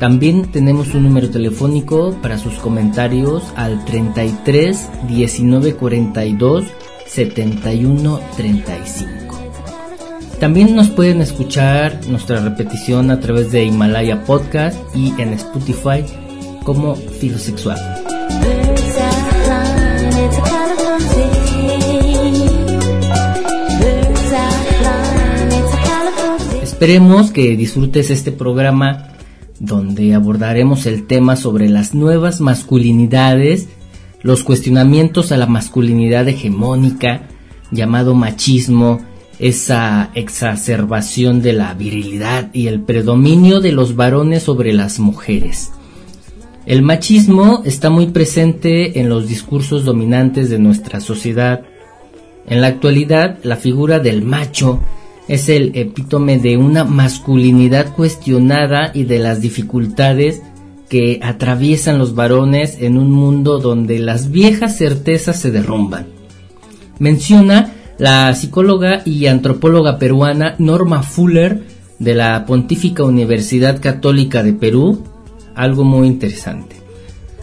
[0.00, 6.64] También tenemos un número telefónico para sus comentarios al 33 19 42
[7.06, 9.38] 71 35.
[10.40, 16.02] También nos pueden escuchar nuestra repetición a través de Himalaya Podcast y en Spotify
[16.64, 17.78] como Filosexual.
[26.62, 29.10] Esperemos que disfrutes este programa
[29.60, 33.68] donde abordaremos el tema sobre las nuevas masculinidades,
[34.22, 37.28] los cuestionamientos a la masculinidad hegemónica,
[37.70, 39.00] llamado machismo,
[39.38, 45.70] esa exacerbación de la virilidad y el predominio de los varones sobre las mujeres.
[46.66, 51.62] El machismo está muy presente en los discursos dominantes de nuestra sociedad.
[52.46, 54.80] En la actualidad, la figura del macho
[55.30, 60.42] es el epítome de una masculinidad cuestionada y de las dificultades
[60.88, 66.08] que atraviesan los varones en un mundo donde las viejas certezas se derrumban.
[66.98, 71.62] Menciona la psicóloga y antropóloga peruana Norma Fuller
[72.00, 75.04] de la Pontífica Universidad Católica de Perú,
[75.54, 76.74] algo muy interesante.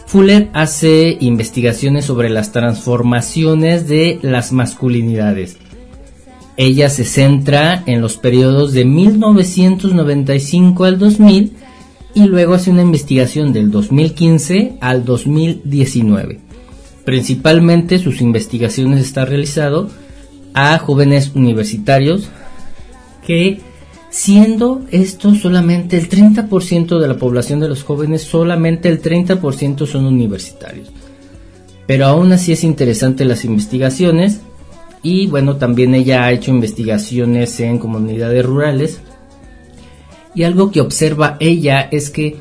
[0.04, 5.56] Fuller hace investigaciones sobre las transformaciones de las masculinidades
[6.60, 11.52] ella se centra en los periodos de 1995 al 2000
[12.14, 16.40] y luego hace una investigación del 2015 al 2019.
[17.04, 19.88] Principalmente sus investigaciones están realizado
[20.52, 22.28] a jóvenes universitarios
[23.24, 23.60] que
[24.10, 30.06] siendo esto solamente el 30% de la población de los jóvenes, solamente el 30% son
[30.06, 30.90] universitarios.
[31.86, 34.40] Pero aún así es interesante las investigaciones
[35.02, 39.00] y bueno, también ella ha hecho investigaciones en comunidades rurales.
[40.34, 42.36] Y algo que observa ella es que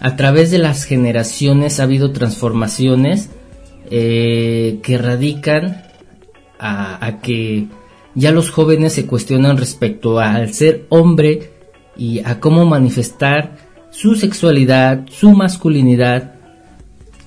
[0.00, 3.30] a través de las generaciones ha habido transformaciones
[3.90, 5.84] eh, que radican
[6.58, 7.66] a, a, que
[8.14, 11.52] ya los jóvenes se cuestionan respecto al ser hombre
[11.96, 13.56] y a cómo manifestar
[13.90, 16.34] su sexualidad, su masculinidad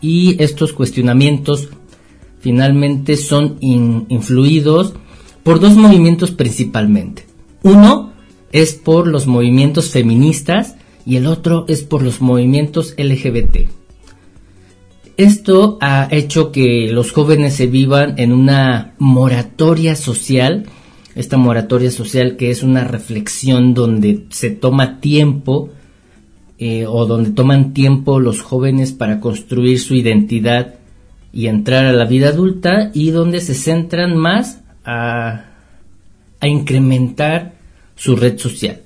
[0.01, 1.69] y estos cuestionamientos
[2.45, 4.93] finalmente son influidos
[5.41, 7.25] por dos movimientos principalmente.
[7.63, 8.13] Uno
[8.51, 10.75] es por los movimientos feministas
[11.07, 13.67] y el otro es por los movimientos LGBT.
[15.17, 20.67] Esto ha hecho que los jóvenes se vivan en una moratoria social,
[21.15, 25.71] esta moratoria social que es una reflexión donde se toma tiempo
[26.59, 30.75] eh, o donde toman tiempo los jóvenes para construir su identidad
[31.35, 35.51] y entrar a la vida adulta y donde se centran más a,
[36.41, 37.55] incrementar
[37.95, 38.81] su red social.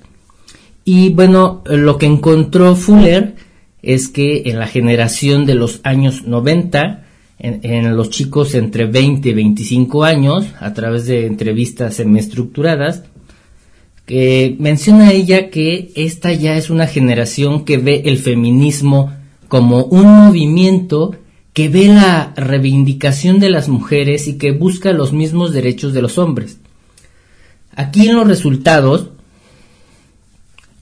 [0.84, 3.36] Y bueno, lo que encontró Fuller
[3.82, 7.04] es que en la generación de los años 90,
[7.38, 13.04] en, los chicos entre 20 y 25 años, a través de entrevistas semiestructuradas,
[14.06, 19.12] que menciona ella que esta ya es una generación que ve el feminismo
[19.48, 21.19] como un movimiento
[21.60, 26.16] que ve la reivindicación de las mujeres y que busca los mismos derechos de los
[26.16, 26.56] hombres.
[27.76, 29.10] Aquí en los resultados,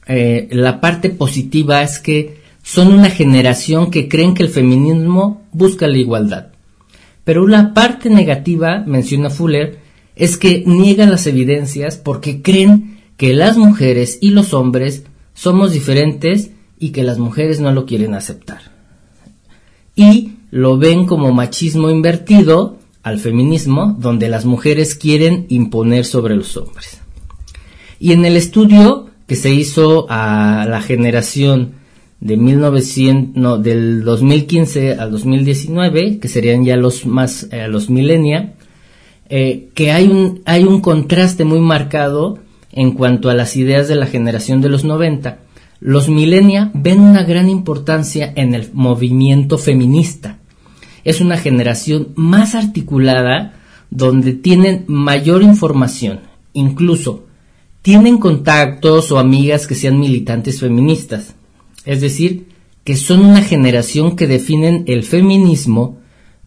[0.06, 5.88] eh, la parte positiva es que son una generación que creen que el feminismo busca
[5.88, 6.52] la igualdad.
[7.24, 9.80] Pero la parte negativa, menciona Fuller,
[10.14, 15.02] es que niegan las evidencias porque creen que las mujeres y los hombres
[15.34, 18.60] somos diferentes y que las mujeres no lo quieren aceptar.
[19.96, 26.56] Y lo ven como machismo invertido al feminismo, donde las mujeres quieren imponer sobre los
[26.56, 27.00] hombres.
[28.00, 31.72] Y en el estudio que se hizo a la generación
[32.20, 38.54] de 1900, del 2015 al 2019, que serían ya los más, eh, los millennia,
[39.28, 42.38] eh, que hay un, hay un contraste muy marcado
[42.72, 45.38] en cuanto a las ideas de la generación de los 90.
[45.80, 50.37] Los millennials ven una gran importancia en el movimiento feminista.
[51.04, 53.54] Es una generación más articulada
[53.90, 56.20] donde tienen mayor información,
[56.52, 57.24] incluso
[57.82, 61.34] tienen contactos o amigas que sean militantes feministas.
[61.84, 62.48] Es decir,
[62.84, 65.98] que son una generación que definen el feminismo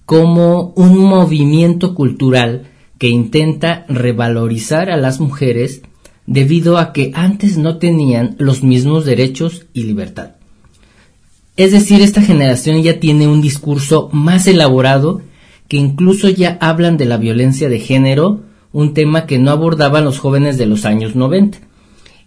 [0.06, 2.68] como un movimiento cultural
[2.98, 5.82] que intenta revalorizar a las mujeres
[6.28, 10.41] debido a que antes no tenían los mismos derechos y libertad.
[11.62, 15.22] Es decir, esta generación ya tiene un discurso más elaborado
[15.68, 18.42] que incluso ya hablan de la violencia de género,
[18.72, 21.60] un tema que no abordaban los jóvenes de los años 90,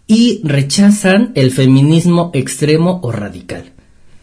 [0.07, 3.73] y rechazan el feminismo extremo o radical.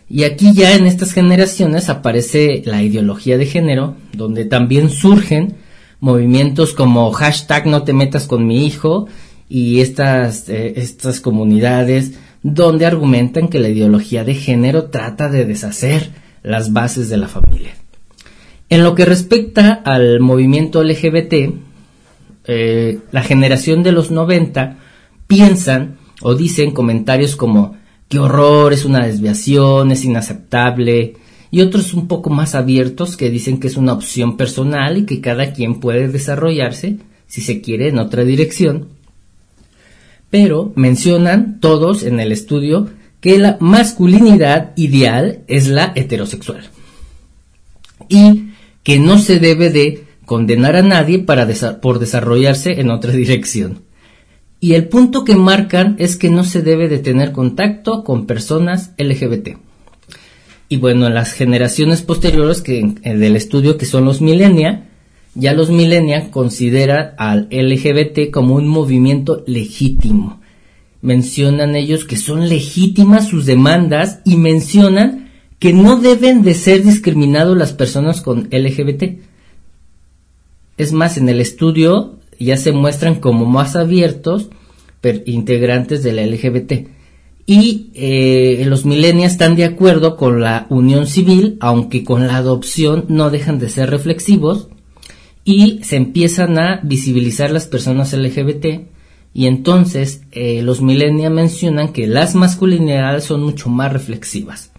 [0.08, 5.58] Y aquí ya en estas generaciones aparece la ideología de género, donde también surgen
[6.00, 9.08] movimientos como hashtag no te metas con mi hijo
[9.50, 16.10] y estas, eh, estas comunidades donde argumentan que la ideología de género trata de deshacer
[16.44, 17.76] las bases de la familia.
[18.70, 21.54] En lo que respecta al movimiento LGBT,
[22.46, 24.78] eh, la generación de los 90
[25.28, 27.76] piensan o dicen comentarios como
[28.08, 31.16] qué horror, es una desviación, es inaceptable,
[31.52, 35.20] y otros un poco más abiertos que dicen que es una opción personal y que
[35.20, 36.98] cada quien puede desarrollarse,
[37.28, 38.88] si se quiere, en otra dirección.
[40.32, 42.90] Pero mencionan todos en el estudio
[43.20, 46.64] que la masculinidad ideal es la heterosexual.
[48.10, 48.48] Y
[48.84, 51.48] que no se debe de condenar a nadie para
[51.82, 53.84] por desarrollarse en otra dirección.
[54.60, 58.92] Y el punto que marcan es que no se debe de tener contacto con personas
[58.98, 59.58] LGBT.
[60.70, 64.80] Y bueno, en las generaciones posteriores que, del estudio que son los millennials,
[65.34, 70.42] ya los millennials consideran al LGBT como un movimiento legítimo.
[71.02, 77.58] Mencionan ellos que son legítimas sus demandas y mencionan que no deben de ser discriminados
[77.58, 79.20] las personas con LGBT.
[80.78, 84.50] Es más, en el estudio ya se muestran como más abiertos
[85.26, 86.88] integrantes de la LGBT.
[87.46, 93.06] Y eh, los millennials están de acuerdo con la unión civil, aunque con la adopción
[93.08, 94.70] no dejan de ser reflexivos
[95.44, 98.88] y se empiezan a visibilizar las personas LGBT
[99.34, 104.72] y entonces eh, los millennials mencionan que las masculinidades son mucho más reflexivas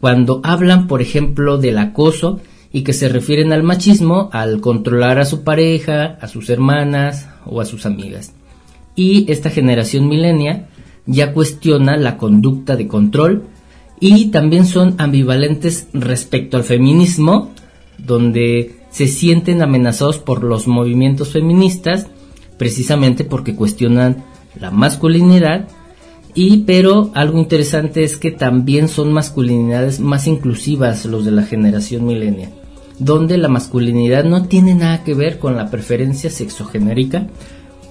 [0.00, 2.40] cuando hablan, por ejemplo, del acoso
[2.72, 7.60] y que se refieren al machismo al controlar a su pareja, a sus hermanas o
[7.60, 8.32] a sus amigas.
[8.96, 10.68] Y esta generación milenia
[11.06, 13.44] ya cuestiona la conducta de control
[14.00, 17.50] y también son ambivalentes respecto al feminismo,
[17.98, 22.08] donde se sienten amenazados por los movimientos feministas
[22.60, 24.22] precisamente porque cuestionan
[24.60, 25.66] la masculinidad.
[26.34, 32.06] Y pero algo interesante es que también son masculinidades más inclusivas los de la generación
[32.06, 32.52] millennial,
[32.98, 37.28] donde la masculinidad no tiene nada que ver con la preferencia sexogenérica,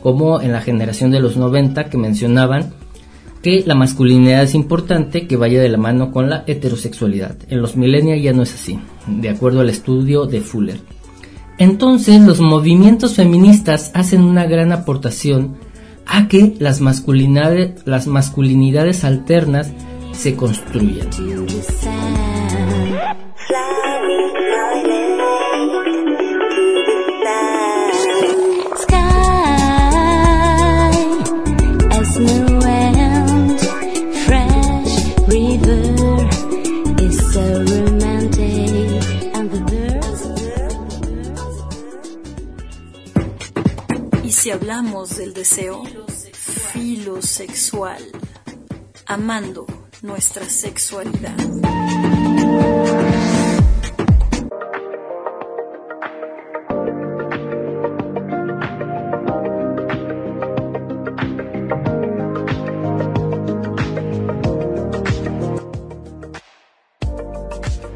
[0.04, 2.72] como en la generación de los 90 que mencionaban
[3.42, 7.38] que la masculinidad es importante que vaya de la mano con la heterosexualidad.
[7.50, 10.80] En los millennials ya no es así, de acuerdo al estudio de Fuller.
[11.58, 15.58] Entonces, los movimientos feministas hacen una gran aportación
[16.06, 19.72] a que las masculinidades, las masculinidades alternas
[20.14, 21.08] se construyan.
[44.52, 45.84] Hablamos del deseo
[46.74, 48.02] filosexual,
[49.06, 49.66] amando
[50.02, 51.36] nuestra sexualidad.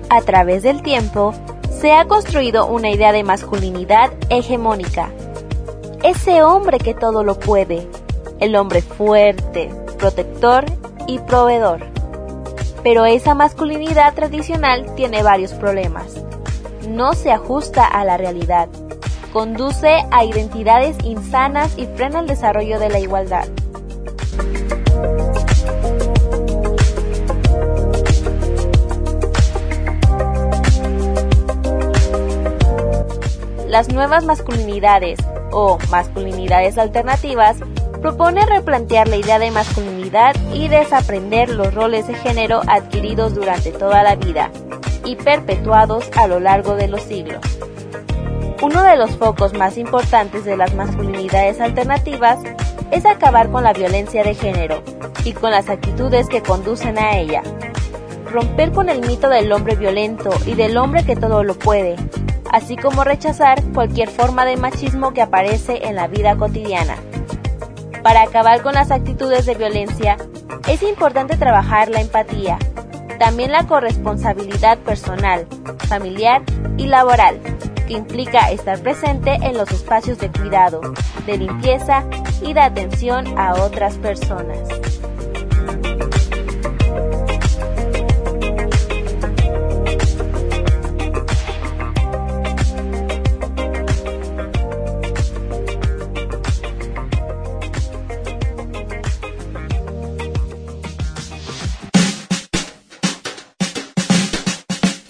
[0.10, 1.34] A través del tiempo,
[1.82, 5.12] se ha construido una idea de masculinidad hegemónica
[6.04, 7.88] ese hombre que todo lo puede,
[8.40, 10.66] el hombre fuerte, protector
[11.08, 11.86] y proveedor.
[12.84, 16.22] Pero esa masculinidad tradicional tiene varios problemas.
[16.90, 18.68] No se ajusta a la realidad,
[19.32, 23.48] conduce a identidades insanas y frena el desarrollo de la igualdad.
[33.74, 35.18] las nuevas masculinidades
[35.54, 37.58] o masculinidades alternativas
[38.02, 44.04] propone replantear la idea de masculinidad y desaprender los roles de género adquiridos durante toda
[44.04, 44.52] la vida
[45.06, 47.42] y perpetuados a lo largo de los siglos.
[48.62, 52.40] Uno de los focos más importantes de las masculinidades alternativas
[52.92, 54.84] es acabar con la violencia de género
[55.26, 57.42] y con las actitudes que conducen a ella.
[58.32, 61.96] Romper con el mito del hombre violento y del hombre que todo lo puede,
[62.54, 66.96] así como rechazar cualquier forma de machismo que aparece en la vida cotidiana.
[68.04, 70.18] Para acabar con las actitudes de violencia,
[70.70, 72.60] es importante trabajar la empatía,
[73.18, 75.48] también la corresponsabilidad personal,
[75.88, 76.44] familiar
[76.78, 77.40] y laboral,
[77.88, 80.82] que implica estar presente en los espacios de cuidado,
[81.26, 82.04] de limpieza
[82.44, 84.60] y de atención a otras personas.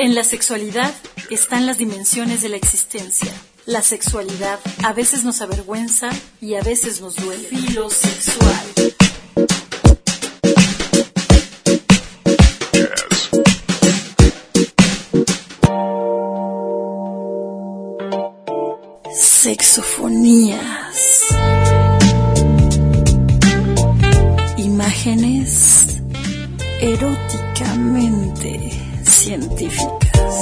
[0.04, 0.94] En la sexualidad
[1.30, 3.32] están las dimensiones de la existencia.
[3.66, 6.10] La sexualidad a veces nos avergüenza
[6.42, 7.48] y a veces nos duele.
[7.48, 8.66] Filosexual.
[19.14, 21.22] Sexofonías.
[24.58, 26.02] Imágenes
[26.82, 28.93] eróticamente
[29.24, 30.36] científicas.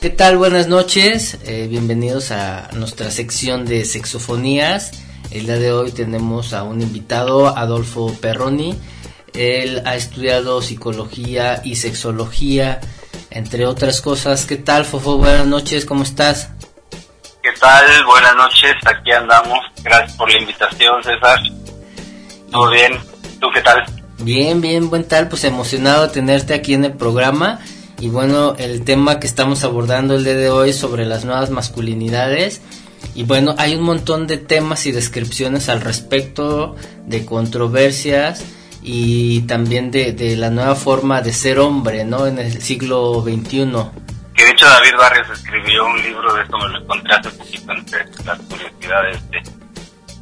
[0.00, 0.36] ¿Qué tal?
[0.36, 4.99] Buenas noches, eh, bienvenidos a nuestra sección de sexofonías.
[5.30, 8.76] El día de hoy tenemos a un invitado, Adolfo Perroni.
[9.32, 12.80] Él ha estudiado psicología y sexología,
[13.30, 14.44] entre otras cosas.
[14.44, 15.18] ¿Qué tal, Fofo?
[15.18, 16.50] Buenas noches, ¿cómo estás?
[17.44, 17.86] ¿Qué tal?
[18.06, 19.60] Buenas noches, aquí andamos.
[19.84, 21.38] Gracias por la invitación, César.
[22.50, 22.98] ¿Todo bien?
[23.38, 23.84] ¿Tú qué tal?
[24.18, 27.60] Bien, bien, buen tal, pues emocionado de tenerte aquí en el programa.
[28.00, 32.62] Y bueno, el tema que estamos abordando el día de hoy sobre las nuevas masculinidades.
[33.14, 36.76] Y bueno, hay un montón de temas y descripciones al respecto,
[37.06, 38.44] de controversias
[38.82, 42.26] y también de, de la nueva forma de ser hombre, ¿no?
[42.26, 43.66] En el siglo XXI.
[44.34, 47.72] Que de hecho David Barrios escribió un libro de esto, me lo encontré hace poquito
[47.72, 49.42] entre las curiosidades de,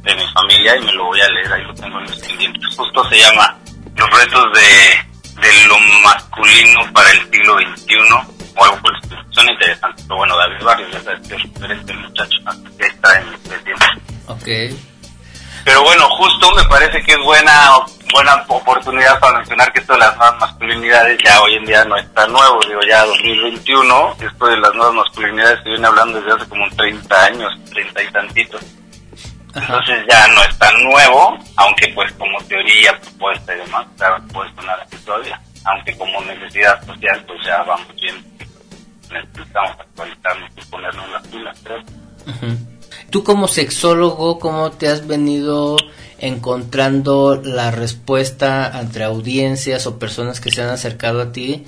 [0.03, 2.75] de mi familia y me lo voy a leer, ahí lo tengo en los pendientes.
[2.75, 3.57] Justo se llama
[3.95, 9.23] Los retos de, de lo masculino para el siglo XXI algo el estilo.
[9.31, 12.39] Son interesantes, pero bueno, David Barrios es este muchacho
[12.77, 13.89] que está en mis pendientes.
[14.27, 14.47] Ok.
[15.65, 17.51] Pero bueno, justo me parece que es buena
[18.13, 21.95] buena oportunidad para mencionar que esto de las nuevas masculinidades ya hoy en día no
[21.95, 26.49] está nuevo, digo ya 2021, esto de las nuevas masculinidades se viene hablando desde hace
[26.49, 28.61] como 30 años, 30 y tantitos.
[29.55, 34.53] Entonces ya no es tan nuevo, aunque pues como teoría, propuesta y demás, claro, puede
[34.55, 35.39] sonar así todavía.
[35.65, 38.23] Aunque como necesidad social, pues ya vamos bien,
[39.11, 41.83] necesitamos actualizarnos y creo.
[43.09, 45.77] Tú como sexólogo, ¿cómo te has venido
[46.19, 51.65] encontrando la respuesta entre audiencias o personas que se han acercado a ti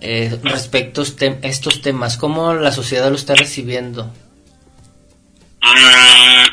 [0.00, 2.16] eh, respecto a este- estos temas?
[2.18, 4.12] ¿Cómo la sociedad lo está recibiendo?
[5.62, 6.46] Mm,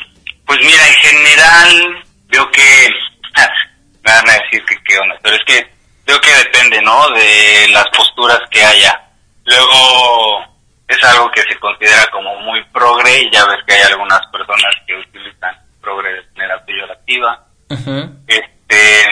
[0.46, 2.88] pues mira, en general veo que
[4.04, 5.66] me van a decir que qué onda, pero es que
[6.06, 7.10] veo que depende, ¿no?
[7.10, 9.01] De las posturas que haya.
[9.44, 10.44] Luego
[10.88, 14.74] es algo que se considera como muy progre y ya ves que hay algunas personas
[14.86, 17.46] que utilizan progre de manera peyorativa.
[17.70, 18.24] Ujú.
[18.26, 19.06] Este,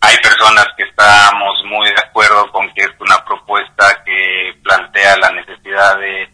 [0.00, 5.30] hay personas que estamos muy de acuerdo con que es una propuesta que plantea la
[5.30, 6.28] necesidad de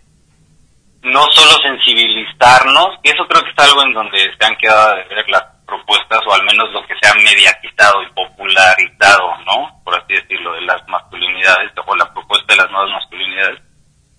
[1.03, 5.15] no solo sensibilizarnos, y eso creo que es algo en donde se han quedado de
[5.15, 9.81] ver las propuestas, o al menos lo que se ha mediatizado y popularizado, ¿no?
[9.85, 13.61] Por así decirlo, de las masculinidades, o la propuesta de las nuevas masculinidades,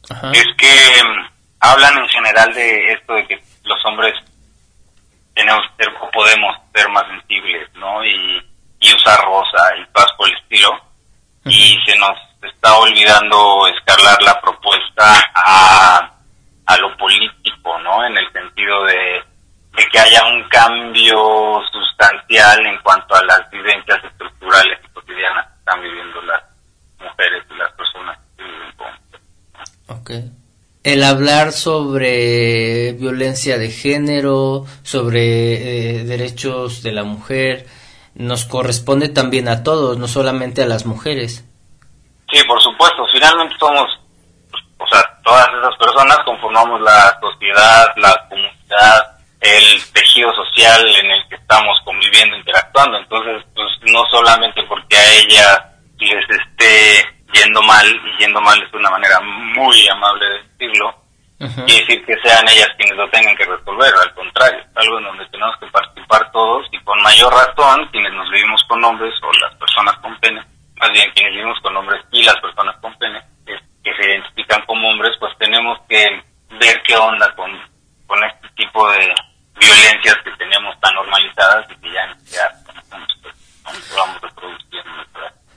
[0.10, 0.31] Ajá.
[0.31, 1.29] es que mm,
[1.60, 4.13] hablan en general de esto de que los hombres
[5.36, 8.03] tenemos ser o podemos ser más sensibles, ¿no?
[8.03, 8.41] Y,
[8.79, 10.72] y usar rosa y cosas por el estilo.
[11.45, 15.83] Y se nos está olvidando escalar la propuesta a
[22.52, 26.44] en cuanto a las vivencias estructurales y cotidianas que están viviendo las
[27.00, 30.32] mujeres y las personas que viven con okay.
[30.84, 37.66] El hablar sobre violencia de género, sobre eh, derechos de la mujer,
[38.16, 41.46] nos corresponde también a todos, no solamente a las mujeres.
[42.30, 43.88] Sí, por supuesto, finalmente somos,
[44.78, 51.30] o sea, todas esas personas conformamos la sociedad, la comunidad, el tejido social en el
[51.53, 52.98] estamos conviviendo, interactuando.
[52.98, 55.69] Entonces, pues no solamente porque a ella
[56.00, 60.95] les esté yendo mal, y yendo mal es una manera muy amable de decirlo,
[61.39, 65.05] y decir que sean ellas quienes lo tengan que resolver, al contrario, es algo en
[65.05, 69.31] donde tenemos que participar todos y con mayor razón quienes nos vivimos con hombres o
[69.39, 70.41] las personas con pene,
[70.77, 74.65] más bien quienes vivimos con hombres y las personas con pene, que, que se identifican
[74.65, 76.24] como hombres, pues tenemos que
[76.60, 77.51] ver qué onda con,
[78.07, 79.13] con este tipo de
[79.65, 82.63] violencias que tenemos tan normalizadas y que ya, ya
[83.96, 84.93] vamos reproduciendo.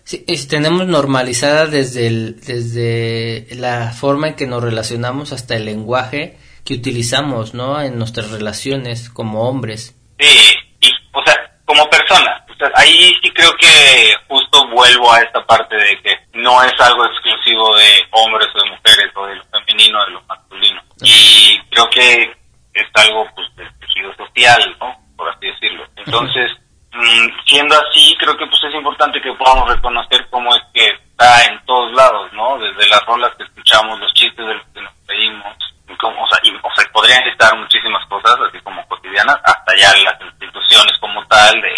[0.05, 6.39] Sí, tenemos normalizada desde, el, desde la forma en que nos relacionamos hasta el lenguaje
[6.65, 7.81] que utilizamos, ¿no?
[7.81, 9.97] En nuestras relaciones como hombres.
[10.19, 11.35] Sí, y, o sea,
[11.65, 12.43] como personas.
[12.75, 17.75] ahí sí creo que justo vuelvo a esta parte de que no es algo exclusivo
[17.77, 20.83] de hombres o de mujeres o de lo femenino o de lo masculino.
[21.03, 22.37] Y creo que
[22.75, 24.95] es algo pues del tejido social, ¿no?
[25.17, 25.85] Por así decirlo.
[25.97, 26.51] Entonces,
[26.97, 31.45] Mm, siendo así, creo que pues es importante que podamos reconocer cómo es que está
[31.45, 32.57] en todos lados, ¿no?
[32.59, 35.57] Desde las rolas que escuchamos, los chistes de los que nos reímos,
[36.01, 39.93] como, o, sea, y, o sea, podrían estar muchísimas cosas, así como cotidianas, hasta ya
[40.05, 41.75] las instituciones como tal, de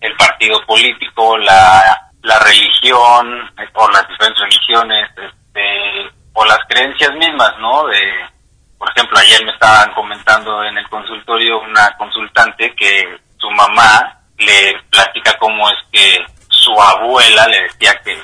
[0.00, 7.56] el partido político, la, la religión, o las diferentes religiones, este, o las creencias mismas,
[7.60, 7.86] ¿no?
[7.86, 8.02] De,
[8.78, 14.80] por ejemplo, ayer me estaban comentando en el consultorio una consultante que su mamá le
[14.90, 18.16] platica cómo es que su abuela le decía que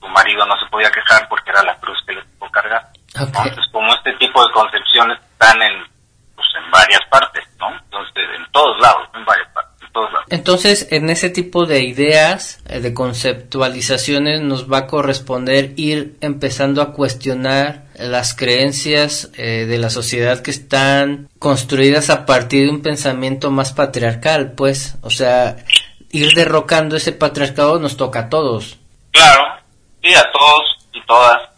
[0.00, 2.88] su marido no se podía quejar porque era la cruz que le tocó cargar.
[3.14, 5.84] Entonces, como este tipo de concepciones están en,
[6.34, 7.70] pues, en varias partes, ¿no?
[7.72, 9.82] Entonces, en todos lados, en varias partes.
[9.82, 10.25] En todos lados.
[10.36, 16.82] Entonces, en ese tipo de ideas, eh, de conceptualizaciones, nos va a corresponder ir empezando
[16.82, 22.82] a cuestionar las creencias eh, de la sociedad que están construidas a partir de un
[22.82, 25.56] pensamiento más patriarcal, pues, o sea,
[26.10, 28.76] ir derrocando ese patriarcado nos toca a todos.
[29.12, 29.42] Claro,
[30.02, 31.55] sí, a todos y todas.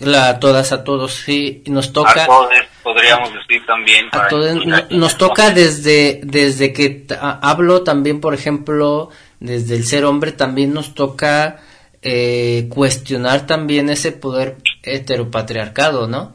[0.00, 2.24] La, a todas, a todos, sí, nos toca.
[2.24, 2.48] A todos,
[2.82, 4.08] podríamos decir también.
[4.12, 9.10] A todos, nos toca desde, desde que hablo también, por ejemplo,
[9.40, 11.60] desde el ser hombre, también nos toca
[12.02, 16.34] eh, cuestionar también ese poder heteropatriarcado, ¿no?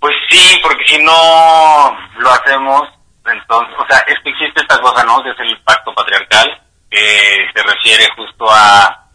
[0.00, 2.82] Pues sí, porque si no lo hacemos,
[3.24, 5.22] entonces, o sea, es que existe esta cosa, ¿no?
[5.22, 6.46] Que es el pacto patriarcal,
[6.90, 9.07] que se refiere justo a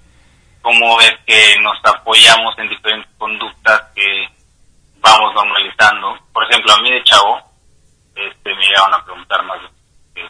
[0.64, 4.28] cómo es que nos apoyamos en diferentes conductas que
[5.00, 6.18] vamos normalizando.
[6.32, 7.38] Por ejemplo, a mí de chavo,
[8.16, 9.60] este, me llegaron a preguntar más
[10.16, 10.22] de,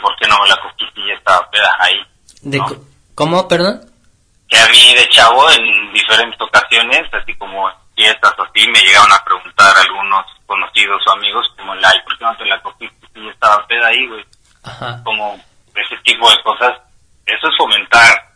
[0.00, 2.00] por qué no me la cogí si ya estaba peda ahí.
[3.14, 3.82] ¿Cómo, perdón?
[4.48, 9.12] Que a mí de chavo, en diferentes ocasiones, así como fiestas o así, me llegaron
[9.12, 13.22] a preguntar algunos conocidos o amigos, como, ay, ¿por qué no te la cogiste si
[13.22, 14.24] ya estaba peda ahí, güey?
[15.04, 15.38] Como
[15.74, 16.80] ese tipo de cosas,
[17.26, 18.29] eso es fomentar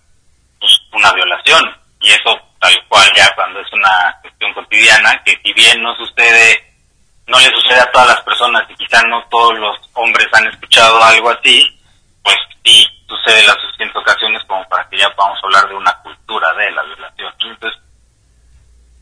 [0.94, 1.76] una violación.
[2.00, 6.74] Y eso tal cual ya cuando es una cuestión cotidiana, que si bien no sucede,
[7.26, 11.02] no le sucede a todas las personas y quizá no todos los hombres han escuchado
[11.02, 11.62] algo así,
[12.22, 16.52] pues sí sucede las suficientes ocasiones como para que ya podamos hablar de una cultura
[16.54, 17.34] de la violación.
[17.40, 17.80] Entonces,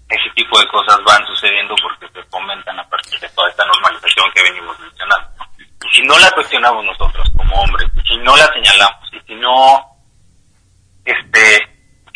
[0.08, 4.30] ese tipo de cosas van sucediendo porque se fomentan a partir de toda esta normalización
[4.34, 5.28] que venimos mencionando.
[5.58, 9.96] Y si no la cuestionamos nosotros como hombres, si no la señalamos, y si no,
[11.04, 11.71] este,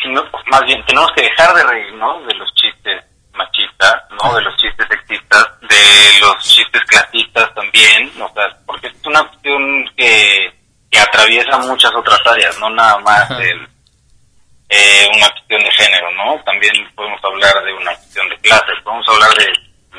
[0.07, 4.35] no, más bien, tenemos que dejar de reírnos de los chistes machistas, ¿no?
[4.35, 9.85] De los chistes sexistas, de los chistes clasistas también, o sea, porque es una cuestión
[9.95, 10.57] que
[10.89, 13.29] que atraviesa muchas otras áreas, no nada más
[14.69, 16.41] eh, una cuestión de género, ¿no?
[16.43, 19.47] También podemos hablar de una cuestión de clases, podemos hablar de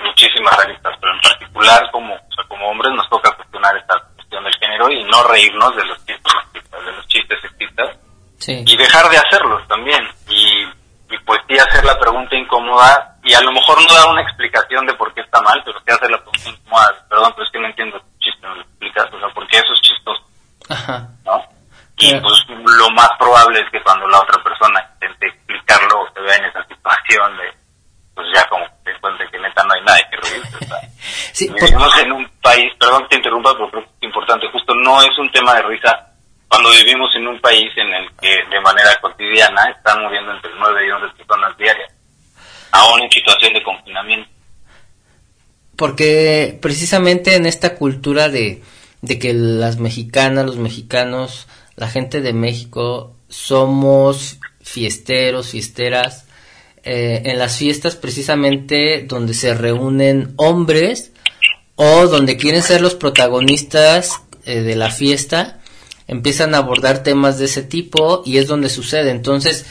[0.02, 2.16] muchísimas aristas, pero en particular como,
[2.48, 6.32] como hombres nos toca cuestionar esta cuestión del género y no reírnos de los chistes
[6.72, 7.96] de los chistes sexistas
[8.46, 10.62] y dejar de hacerlos también y,
[11.10, 14.86] y pues sí hacer la pregunta incómoda y a lo mejor no dar una explicación
[14.86, 17.58] de por qué está mal, pero sí hacer la pregunta incómoda, perdón, pero es que
[17.58, 20.22] no entiendo chiste, no lo explicas, o sea, ¿por qué eso es chistoso?
[20.68, 21.08] Ajá.
[21.24, 21.44] ¿no?
[21.98, 26.20] Y pues lo más probable es que cuando la otra persona intente explicarlo o se
[26.20, 27.52] vea en esa situación de,
[28.14, 30.58] pues ya como te cuente que neta no hay nada que reírse.
[31.32, 34.74] sí, Vivimos en un país, perdón que te interrumpa, pero creo que es importante, justo
[34.76, 36.07] no es un tema de risa
[36.68, 40.86] cuando vivimos en un país en el que de manera cotidiana están muriendo entre 9
[40.86, 41.92] y 11 personas diarias.
[42.70, 44.28] aún en situación de confinamiento.
[45.76, 48.62] Porque precisamente en esta cultura de,
[49.00, 56.26] de que las mexicanas, los mexicanos, la gente de México somos fiesteros, fiesteras,
[56.82, 61.12] eh, en las fiestas precisamente donde se reúnen hombres
[61.76, 65.57] o donde quieren ser los protagonistas eh, de la fiesta,
[66.08, 69.10] empiezan a abordar temas de ese tipo y es donde sucede.
[69.10, 69.66] Entonces,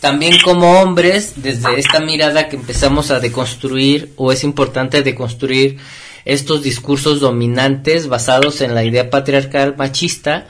[0.00, 5.78] también como hombres, desde esta mirada que empezamos a deconstruir, o es importante deconstruir
[6.24, 10.48] estos discursos dominantes basados en la idea patriarcal machista,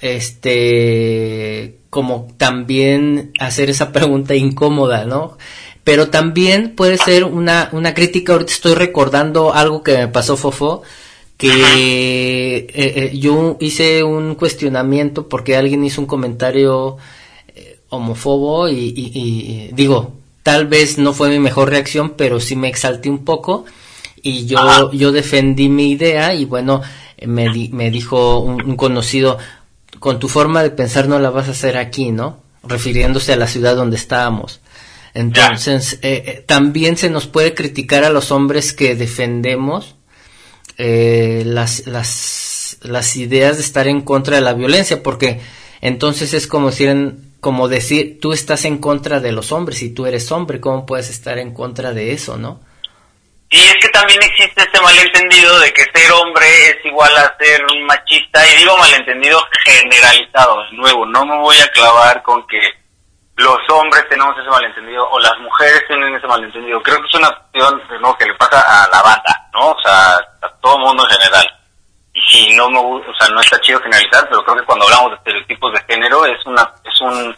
[0.00, 5.36] este, como también hacer esa pregunta incómoda, ¿no?
[5.84, 10.82] Pero también puede ser una, una crítica, ahorita estoy recordando algo que me pasó Fofo,
[11.42, 16.98] que eh, eh, yo hice un cuestionamiento porque alguien hizo un comentario
[17.88, 20.12] homofobo y, digo,
[20.44, 23.64] tal vez no fue mi mejor reacción, pero sí me exalté un poco
[24.22, 26.80] y yo, yo defendí mi idea y bueno,
[27.26, 29.36] me, me dijo un, conocido,
[29.98, 32.40] con tu forma de pensar no la vas a hacer aquí, ¿no?
[32.62, 34.60] Refiriéndose a la ciudad donde estábamos.
[35.12, 39.96] Entonces, eh, eh, también se nos puede criticar a los hombres que defendemos
[40.84, 45.40] eh, las, las, ideas de estar en contra de la violencia, porque
[45.80, 50.60] entonces es como decir, tú estás en contra de los hombres y tú eres hombre,
[50.60, 52.60] ¿cómo puedes estar en contra de eso, no?
[53.48, 57.64] Y es que también existe este malentendido de que ser hombre es igual a ser
[57.64, 62.58] un machista, y digo malentendido generalizado, de nuevo, no me voy a clavar con que
[63.36, 66.82] los hombres tenemos ese malentendido o las mujeres tienen ese malentendido.
[66.82, 68.18] Creo que es una cuestión ¿no?
[68.18, 69.70] que le pasa a la banda, ¿no?
[69.70, 71.46] O sea, a todo mundo en general.
[72.14, 75.10] Y si no me o sea, no está chido generalizar, pero creo que cuando hablamos
[75.10, 77.34] de estereotipos de género es una un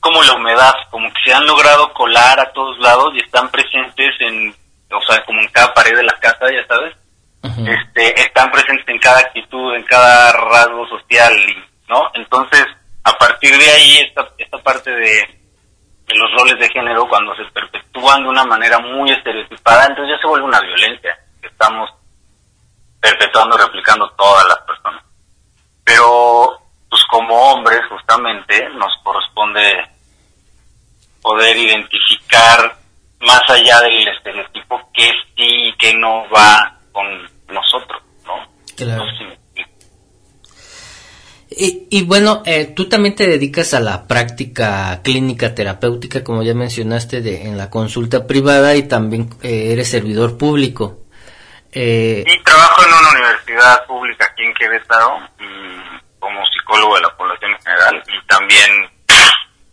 [0.00, 4.14] como la humedad, como que se han logrado colar a todos lados y están presentes
[4.20, 4.54] en,
[4.92, 6.94] o sea, como en cada pared de la casa, ya sabes,
[7.42, 11.32] este, están presentes en cada actitud, en cada rasgo social,
[11.88, 12.08] ¿no?
[12.14, 12.64] Entonces,
[13.02, 15.40] a partir de ahí, esta, esta parte de,
[16.14, 20.28] los roles de género, cuando se perpetúan de una manera muy estereotipada, entonces ya se
[20.28, 21.88] vuelve una violencia que estamos
[23.00, 25.04] perpetuando, replicando todas las personas.
[25.84, 29.88] Pero pues como hombres justamente nos corresponde
[31.22, 32.76] poder identificar
[33.20, 37.06] más allá del estereotipo que sí y que no va con
[37.48, 38.34] nosotros, ¿no?
[38.76, 39.04] Claro.
[41.58, 46.54] Y, y, bueno, eh, tú también te dedicas a la práctica clínica terapéutica, como ya
[46.54, 51.05] mencionaste, de, en la consulta privada y también eh, eres servidor público.
[51.78, 57.14] Eh, sí, trabajo en una universidad pública aquí en Querétaro y como psicólogo de la
[57.14, 58.70] población en general y también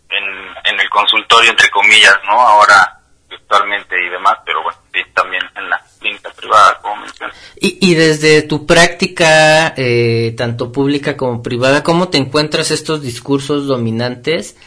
[0.09, 2.33] en, el consultorio, entre comillas, ¿no?
[2.41, 7.33] Ahora virtualmente y demás, pero bueno, sí, también en la clínica privada, como mencioné.
[7.55, 13.65] Y, y desde tu práctica, eh, tanto pública como privada, ¿cómo te encuentras estos discursos
[13.65, 14.57] dominantes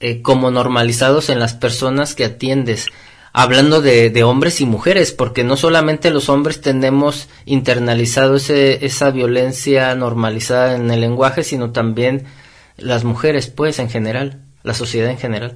[0.00, 2.90] eh, como normalizados en las personas que atiendes?
[3.36, 9.10] Hablando de, de, hombres y mujeres, porque no solamente los hombres tenemos internalizado ese, esa
[9.10, 12.26] violencia normalizada en el lenguaje, sino también
[12.78, 15.54] las mujeres, pues, en general, la sociedad en general.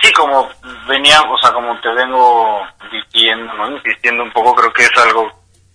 [0.00, 0.48] Sí, como
[0.88, 3.52] venía, o sea, como te vengo diciendo.
[3.76, 5.28] Insistiendo un poco, creo que es algo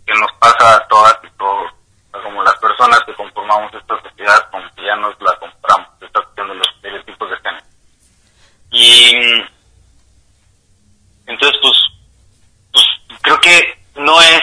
[0.07, 1.71] que nos pasa a todas y todos,
[2.11, 6.47] como las personas que conformamos esta sociedad, como que ya nos la compramos, esta cuestión
[6.47, 7.65] de los estereotipos de género.
[8.71, 9.50] Y
[11.31, 11.77] entonces, pues,
[12.71, 12.85] pues
[13.21, 14.41] creo que no es,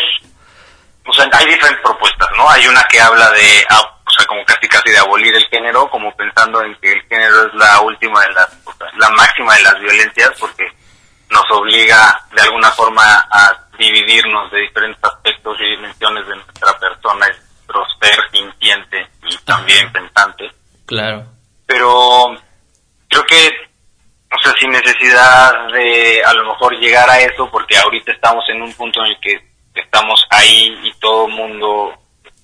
[1.07, 2.49] o sea, hay diferentes propuestas, ¿no?
[2.51, 5.89] Hay una que habla de, ah, o sea, como casi casi de abolir el género,
[5.91, 9.55] como pensando en que el género es la última de las, o sea, la máxima
[9.55, 10.65] de las violencias, porque
[11.31, 17.27] nos obliga de alguna forma a dividirnos de diferentes aspectos y dimensiones de nuestra persona,
[17.27, 20.51] nuestro ser sintiente y también pensante.
[20.87, 21.27] Claro.
[21.67, 22.35] Pero
[23.09, 23.68] creo que
[24.31, 28.63] o sea, sin necesidad de a lo mejor llegar a eso, porque ahorita estamos en
[28.63, 31.95] un punto en el que estamos ahí y todo el mundo,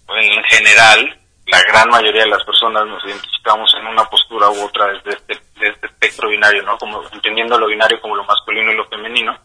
[0.09, 4.87] en general, la gran mayoría de las personas nos identificamos en una postura u otra
[4.87, 6.79] desde este, este espectro binario, ¿no?
[6.79, 9.39] Como entendiendo lo binario como lo masculino y lo femenino.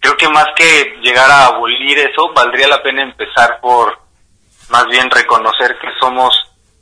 [0.00, 3.98] Creo que más que llegar a abolir eso, valdría la pena empezar por
[4.70, 6.34] más bien reconocer que somos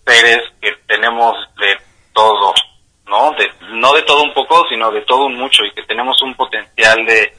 [0.07, 1.35] seres que tenemos.
[1.57, 1.79] De,
[3.93, 7.05] no de todo un poco, sino de todo un mucho y que tenemos un potencial
[7.05, 7.35] de,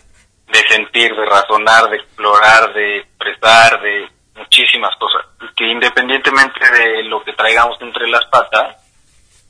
[0.52, 5.22] de sentir, de razonar, de explorar, de expresar, de muchísimas cosas.
[5.56, 8.78] Que independientemente de lo que traigamos entre las patas,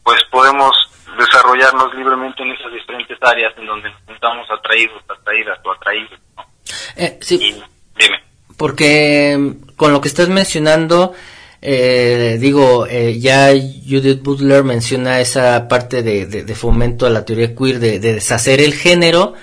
[0.03, 0.71] pues podemos
[1.17, 6.19] desarrollar desarrollarnos libremente en esas diferentes áreas en donde nos sentamos atraídos, atraídas o atraídos.
[6.95, 7.61] Eh, sí.
[7.95, 8.23] dime.
[8.57, 11.13] Porque mm, con lo que estás mencionando,
[11.65, 17.55] eh, digo, eh, ya Judith Butler menciona esa parte de, de, fomento a la teoría
[17.55, 19.33] queer de, de, deshacer el género,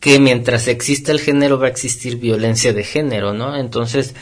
[0.00, 3.56] que mientras exista el género va a existir violencia de género, ¿no?
[3.56, 4.16] Entonces,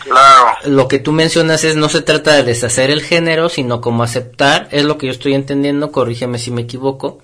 [0.66, 4.68] lo que tú mencionas es no se trata de deshacer el género, sino como aceptar,
[4.70, 7.20] es lo que yo estoy entendiendo, corrígeme si me equivoco,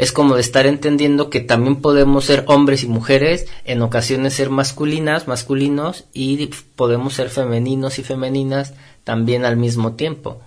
[0.00, 4.48] es como de estar entendiendo que también podemos ser hombres y mujeres, en ocasiones ser
[4.48, 8.72] masculinas, masculinos, y podemos ser femeninos y femeninas
[9.04, 10.40] también al mismo tiempo.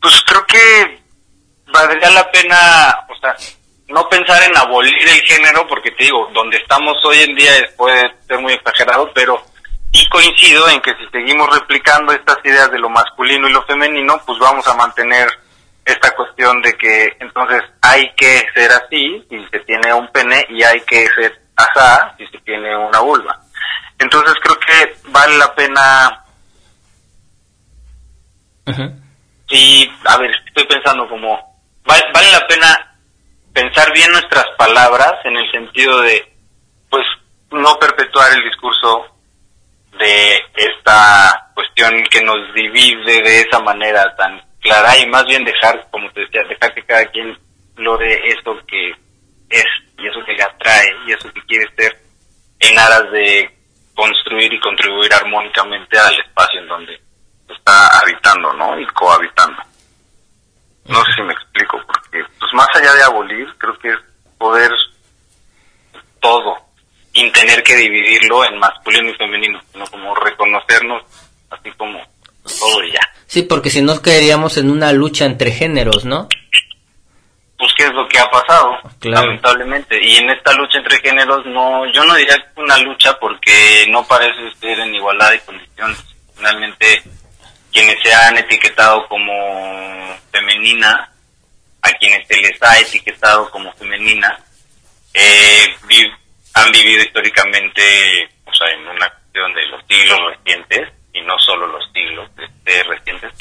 [0.00, 1.02] Pues creo que
[1.70, 3.36] valdría la pena, o sea,
[3.88, 8.10] no pensar en abolir el género, porque te digo, donde estamos hoy en día puede
[8.26, 9.38] ser muy exagerado, pero
[9.92, 14.18] y coincido en que si seguimos replicando estas ideas de lo masculino y lo femenino,
[14.24, 15.28] pues vamos a mantener
[15.86, 20.62] esta cuestión de que entonces hay que ser así si se tiene un pene y
[20.64, 23.40] hay que ser asá si se tiene una vulva.
[23.98, 26.22] Entonces creo que vale la pena...
[29.48, 31.62] Sí, a ver, estoy pensando como...
[31.84, 32.96] Vale, vale la pena
[33.52, 36.36] pensar bien nuestras palabras en el sentido de,
[36.90, 37.04] pues,
[37.52, 39.06] no perpetuar el discurso
[39.98, 45.88] de esta cuestión que nos divide de esa manera tan clara y más bien dejar,
[45.90, 47.38] como te decía, dejar que cada quien
[47.76, 48.90] lore eso que
[49.50, 49.64] es
[49.98, 51.96] y eso que le atrae y eso que quiere ser
[52.60, 53.50] en aras de
[53.94, 57.00] construir y contribuir armónicamente al espacio en donde
[57.48, 58.78] está habitando, ¿no?
[58.78, 59.62] Y cohabitando.
[60.86, 63.98] No sé si me explico, porque pues más allá de abolir, creo que es
[64.38, 64.70] poder
[66.20, 66.56] todo,
[67.14, 71.02] sin tener que dividirlo en masculino y femenino, sino como reconocernos
[71.50, 72.00] así como
[72.46, 73.00] todo y ya.
[73.26, 76.28] Sí, porque si no caeríamos en una lucha entre géneros, ¿no?
[77.58, 79.98] Pues qué es lo que ha pasado, lamentablemente.
[80.02, 84.06] Y en esta lucha entre géneros, no, yo no diría que una lucha porque no
[84.06, 85.98] parece ser en igualdad de condiciones.
[86.36, 87.02] Finalmente,
[87.72, 89.32] quienes se han etiquetado como
[90.30, 91.10] femenina,
[91.82, 94.38] a quienes se les ha etiquetado como femenina,
[95.14, 95.74] eh,
[96.54, 101.66] han vivido históricamente, o sea, en una cuestión de los siglos recientes, y no solo
[101.66, 103.32] los siglos este, recientes,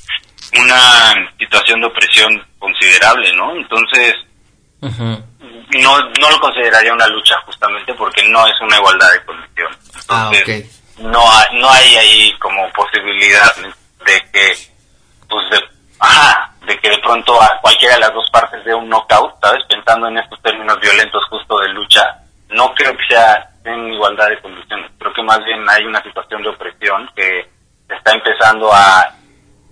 [0.58, 3.56] una situación de opresión considerable, ¿no?
[3.56, 4.16] Entonces,
[4.82, 9.78] no, no lo consideraría una lucha justamente porque no es una igualdad de condiciones.
[10.08, 14.58] Ah, Entonces, no, hay, no hay ahí como posibilidad de que,
[15.28, 15.60] pues, de,
[16.00, 19.64] ajá, de que de pronto a cualquiera de las dos partes de un knockout, ¿sabes?
[19.68, 24.40] Pensando en estos términos violentos justo de lucha, no creo que sea en igualdad de
[24.42, 24.92] condiciones.
[25.00, 27.55] Creo que más bien hay una situación de opresión que
[27.90, 29.16] está empezando a,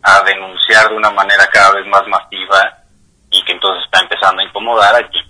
[0.01, 2.83] a denunciar de una manera cada vez más masiva
[3.31, 5.25] y que entonces está empezando a incomodar a quien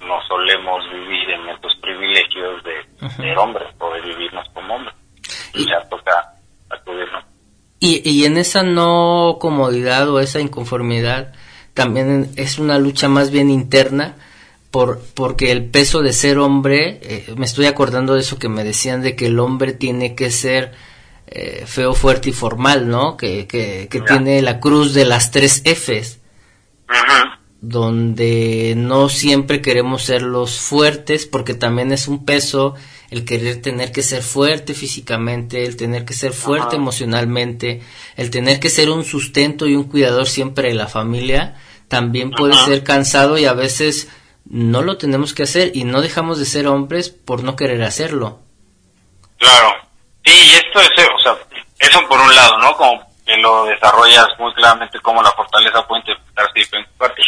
[0.00, 4.94] no solemos vivir en estos privilegios de ser hombres o de vivirnos como hombres.
[5.54, 6.34] Y ya toca
[6.70, 7.24] acudirnos
[7.78, 11.32] y, y en esa no comodidad o esa inconformidad
[11.74, 14.16] también es una lucha más bien interna
[14.70, 18.64] por, porque el peso de ser hombre, eh, me estoy acordando de eso que me
[18.64, 20.72] decían de que el hombre tiene que ser
[21.26, 23.16] eh, feo, fuerte y formal, ¿no?
[23.16, 26.20] Que, que, que tiene la cruz de las tres Fs.
[27.60, 32.74] Donde no siempre queremos ser los fuertes porque también es un peso
[33.10, 37.82] el querer tener que ser fuerte físicamente, el tener que ser fuerte emocionalmente,
[38.16, 41.56] el tener que ser un sustento y un cuidador siempre de la familia,
[41.88, 44.08] también puede ser cansado y a veces
[44.44, 48.40] no lo tenemos que hacer y no dejamos de ser hombres por no querer hacerlo.
[49.38, 49.68] Claro,
[50.26, 51.36] sí, y esto es, o sea,
[51.78, 52.76] eso por un lado, ¿no?
[52.76, 57.26] Como que lo desarrollas muy claramente como la fortaleza puede interpretarse diferentes partes.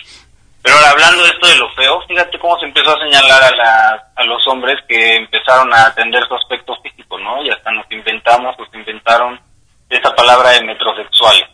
[0.63, 4.11] Pero ahora, hablando de esto de lo feo, fíjate cómo se empezó a señalar a,
[4.15, 7.43] a los hombres que empezaron a atender su aspecto físico, ¿no?
[7.43, 9.41] Y hasta nos inventamos, nos inventaron
[9.89, 11.49] esa palabra de metrosexual.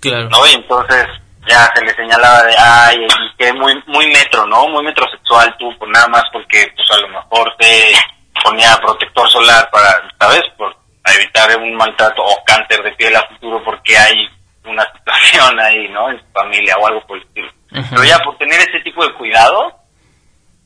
[0.00, 0.28] Claro.
[0.28, 0.46] ¿No?
[0.46, 1.06] Y entonces
[1.48, 2.96] ya se le señalaba de, ay,
[3.38, 4.68] que muy, muy metro, ¿no?
[4.68, 7.94] Muy metrosexual tú, pues nada más porque, pues a lo mejor te
[8.42, 10.42] ponía protector solar para, ¿sabes?
[10.56, 10.74] Por
[11.14, 14.28] evitar un maltrato o cáncer de piel a futuro porque hay
[14.64, 16.10] una situación ahí, ¿no?
[16.10, 17.50] En su familia o algo por el estilo.
[17.90, 19.72] Pero ya por tener ese tipo de cuidado,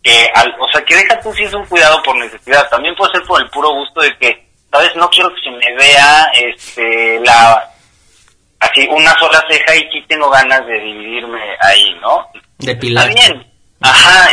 [0.02, 3.12] que al, o sea, que deja tú si es un cuidado por necesidad, también puede
[3.12, 7.20] ser por el puro gusto de que, sabes, no quiero que se me vea este
[7.24, 7.68] la
[8.60, 12.28] así una sola ceja y sí tengo ganas de dividirme ahí, ¿no?
[12.58, 13.08] De pilar.
[13.08, 13.46] Está bien.
[13.80, 14.30] Ajá,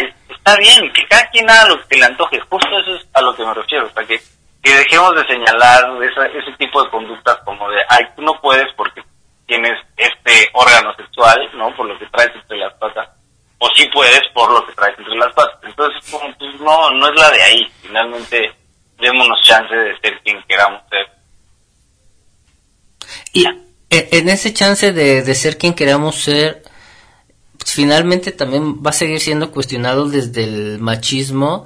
[0.47, 3.35] está bien, que cada quien haga lo que le antoje, justo eso es a lo
[3.35, 4.21] que me refiero, o que,
[4.63, 9.01] dejemos de señalar ese tipo de conductas como de, ay, tú no puedes porque
[9.45, 11.73] tienes este órgano sexual, ¿no?
[11.75, 13.07] Por lo que traes entre las patas.
[13.59, 15.57] O sí puedes por lo que traes entre las patas.
[15.63, 17.71] Entonces, como, pues no, no es la de ahí.
[17.81, 18.53] Finalmente,
[18.99, 21.07] démonos chance de ser quien queramos ser.
[23.31, 23.45] Y
[23.89, 26.61] en ese chance de, de ser quien queramos ser,
[27.73, 31.65] finalmente también va a seguir siendo cuestionado desde el machismo,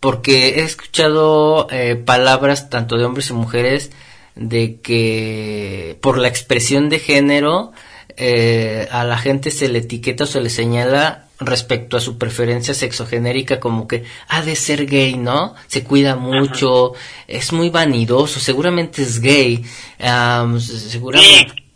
[0.00, 3.90] porque he escuchado eh, palabras tanto de hombres y mujeres
[4.34, 7.72] de que por la expresión de género
[8.16, 12.74] eh, a la gente se le etiqueta o se le señala respecto a su preferencia
[12.74, 15.54] sexogenérica como que ha de ser gay, ¿no?
[15.66, 16.94] Se cuida mucho,
[17.26, 19.64] es muy vanidoso, seguramente es gay,
[19.98, 21.67] seguramente...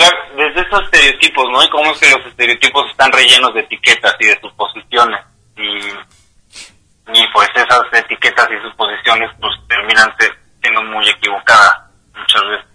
[0.00, 1.62] Claro, desde esos estereotipos, ¿no?
[1.62, 5.20] Y cómo es que los estereotipos están rellenos de etiquetas y de suposiciones.
[5.58, 10.10] Y, y pues esas etiquetas y suposiciones pues terminan
[10.62, 11.82] siendo muy equivocadas
[12.14, 12.66] muchas veces.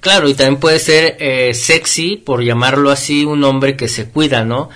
[0.00, 4.44] Claro, y también puede ser eh, sexy, por llamarlo así, un hombre que se cuida,
[4.44, 4.68] ¿no?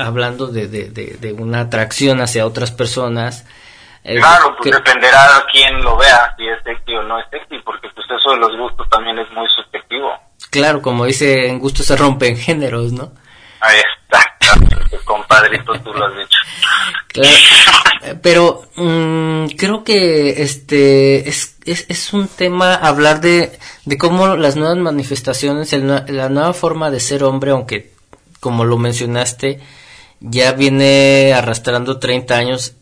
[0.00, 3.46] hablando de, de, de, una atracción hacia otras personas.
[4.02, 7.58] Eh, claro, pues dependerá a quién lo vea, si es sexy o no es sexy,
[7.58, 10.25] porque pues eso de los gustos también es muy subjetivo.
[10.56, 13.12] Claro, como dice, en gusto se rompen géneros, ¿no?
[13.60, 14.22] Ahí está,
[15.04, 16.38] compadrito, tú lo has dicho.
[17.08, 24.36] Claro, pero mm, creo que este es, es, es, un tema hablar de, de cómo
[24.36, 27.92] las nuevas manifestaciones, la nueva forma de ser hombre, aunque
[28.40, 29.60] como lo mencionaste,
[30.20, 32.76] ya viene arrastrando 30 años,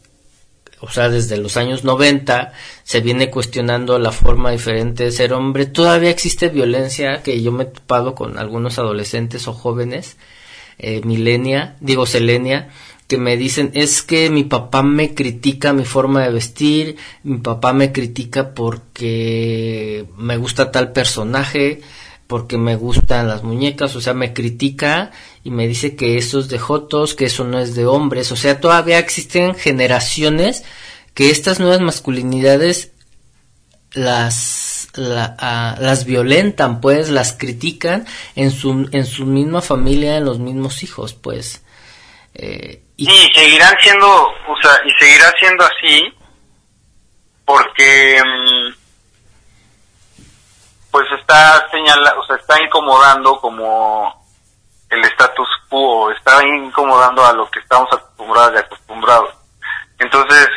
[0.85, 5.65] o sea, desde los años 90 se viene cuestionando la forma diferente de ser hombre.
[5.65, 10.19] Todavía existe violencia que yo me he topado con algunos adolescentes o jóvenes,
[10.79, 12.69] eh, milenia, digo selenia,
[13.07, 17.73] que me dicen es que mi papá me critica mi forma de vestir, mi papá
[17.73, 21.81] me critica porque me gusta tal personaje,
[22.27, 25.13] porque me gustan las muñecas, o sea, me critica
[25.45, 28.37] y me dice que eso es de jotos, que eso no es de hombres, o
[28.37, 30.65] sea, todavía existen generaciones
[31.13, 32.93] que estas nuevas masculinidades
[33.93, 40.83] las las violentan, pues las critican en su en su misma familia, en los mismos
[40.83, 41.65] hijos, pues.
[42.35, 46.15] Eh, y seguirán siendo, o sea, y seguirá siendo así
[47.45, 48.75] porque mm,
[50.91, 54.24] pues está señalando, o sea, está incomodando como
[54.95, 59.35] el status quo, está incomodando a lo que estamos acostumbrados y acostumbrados.
[59.99, 60.49] Entonces,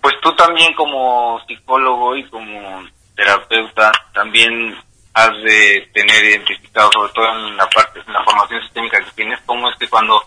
[0.00, 4.76] pues tú también como psicólogo y como terapeuta también
[5.14, 9.40] has de tener identificado, sobre todo en la parte, en la formación sistémica que tienes,
[9.46, 10.20] cómo es que cuando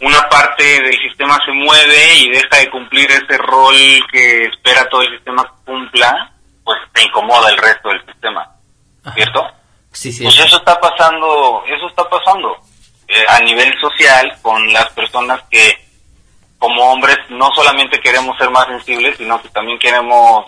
[0.00, 3.74] una parte del sistema se mueve y deja de cumplir ese rol
[4.10, 6.32] que espera todo el sistema que cumpla,
[6.64, 8.56] pues te incomoda el resto del sistema.
[9.14, 9.46] ¿cierto?
[9.96, 10.24] Sí, sí.
[10.24, 12.54] Pues eso está pasando, eso está pasando
[13.08, 15.86] eh, a nivel social con las personas que
[16.58, 20.44] como hombres no solamente queremos ser más sensibles, sino que también queremos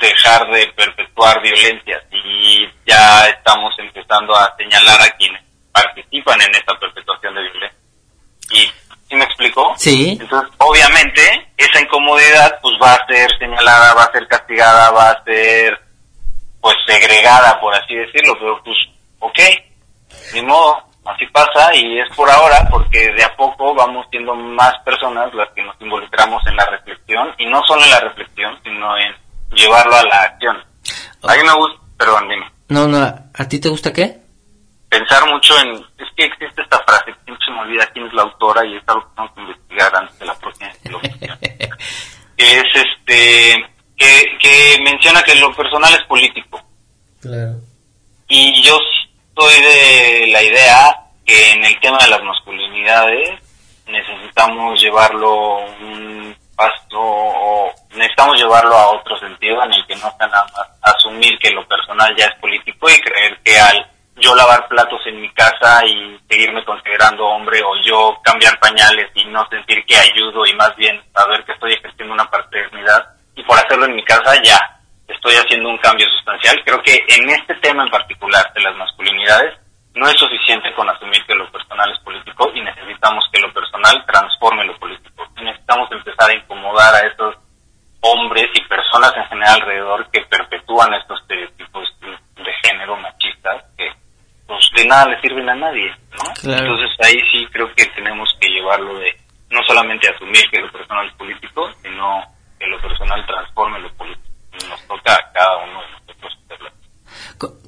[0.00, 6.76] dejar de perpetuar violencia y ya estamos empezando a señalar a quienes participan en esta
[6.78, 7.78] perpetuación de violencia.
[8.50, 8.58] ¿Y
[9.08, 9.74] ¿sí me explicó?
[9.76, 10.18] Sí.
[10.20, 15.24] Entonces, obviamente, esa incomodidad pues va a ser señalada, va a ser castigada, va a
[15.24, 15.87] ser
[16.68, 18.76] pues segregada, por así decirlo, pero pues,
[19.20, 19.38] ok,
[20.34, 20.76] ni modo,
[21.06, 25.48] así pasa y es por ahora porque de a poco vamos siendo más personas las
[25.54, 29.14] que nos involucramos en la reflexión y no solo en la reflexión, sino en
[29.56, 30.58] llevarlo a la acción.
[31.22, 32.52] A mí me gusta, perdón, dime.
[32.68, 34.18] No, no, ¿a ti te gusta qué?
[34.90, 38.22] Pensar mucho en, es que existe esta frase, que se me olvida quién es la
[38.22, 40.70] autora y es algo que tengo que investigar antes de la próxima
[42.36, 43.56] que es este,
[43.98, 46.62] que, menciona que lo personal es político.
[48.28, 48.78] Y yo
[49.36, 53.40] soy de la idea que en el tema de las masculinidades
[53.86, 60.26] necesitamos llevarlo un paso o necesitamos llevarlo a otro sentido en el que no sea
[60.26, 64.66] nada más asumir que lo personal ya es político y creer que al yo lavar
[64.68, 69.84] platos en mi casa y seguirme considerando hombre o yo cambiar pañales y no sentir
[69.86, 73.94] que ayudo y más bien saber que estoy ejerciendo una paternidad y por hacerlo en
[73.94, 74.58] mi casa ya
[75.06, 76.60] estoy haciendo un cambio sustancial.
[76.64, 79.54] Creo que en este tema en particular de las masculinidades
[79.94, 84.04] no es suficiente con asumir que lo personal es político y necesitamos que lo personal
[84.06, 85.24] transforme lo político.
[85.40, 87.36] necesitamos empezar a incomodar a estos
[88.00, 93.88] hombres y personas en general alrededor que perpetúan estos estereotipos de género machistas que
[94.46, 95.94] pues de nada le sirven a nadie,
[96.42, 99.14] Entonces ahí sí creo que tenemos que llevarlo de
[99.50, 102.27] no solamente asumir que lo personal es político, sino
[103.08, 104.28] personal transforme lo político.
[104.68, 106.70] Nos toca a cada uno de nosotros hacerlo.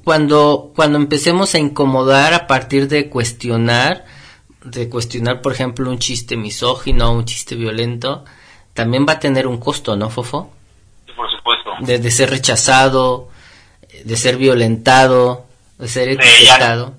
[0.03, 4.05] Cuando, cuando empecemos a incomodar a partir de cuestionar,
[4.63, 8.25] de cuestionar, por ejemplo, un chiste misógino, un chiste violento,
[8.73, 10.51] también va a tener un costo, ¿no, Fofo?
[11.05, 11.71] Sí, por supuesto.
[11.79, 13.29] De, ser rechazado,
[14.03, 15.45] de ser violentado,
[15.77, 16.95] de ser etiquetado.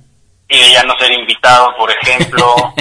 [0.49, 2.55] Y de ya no ser invitado, por ejemplo.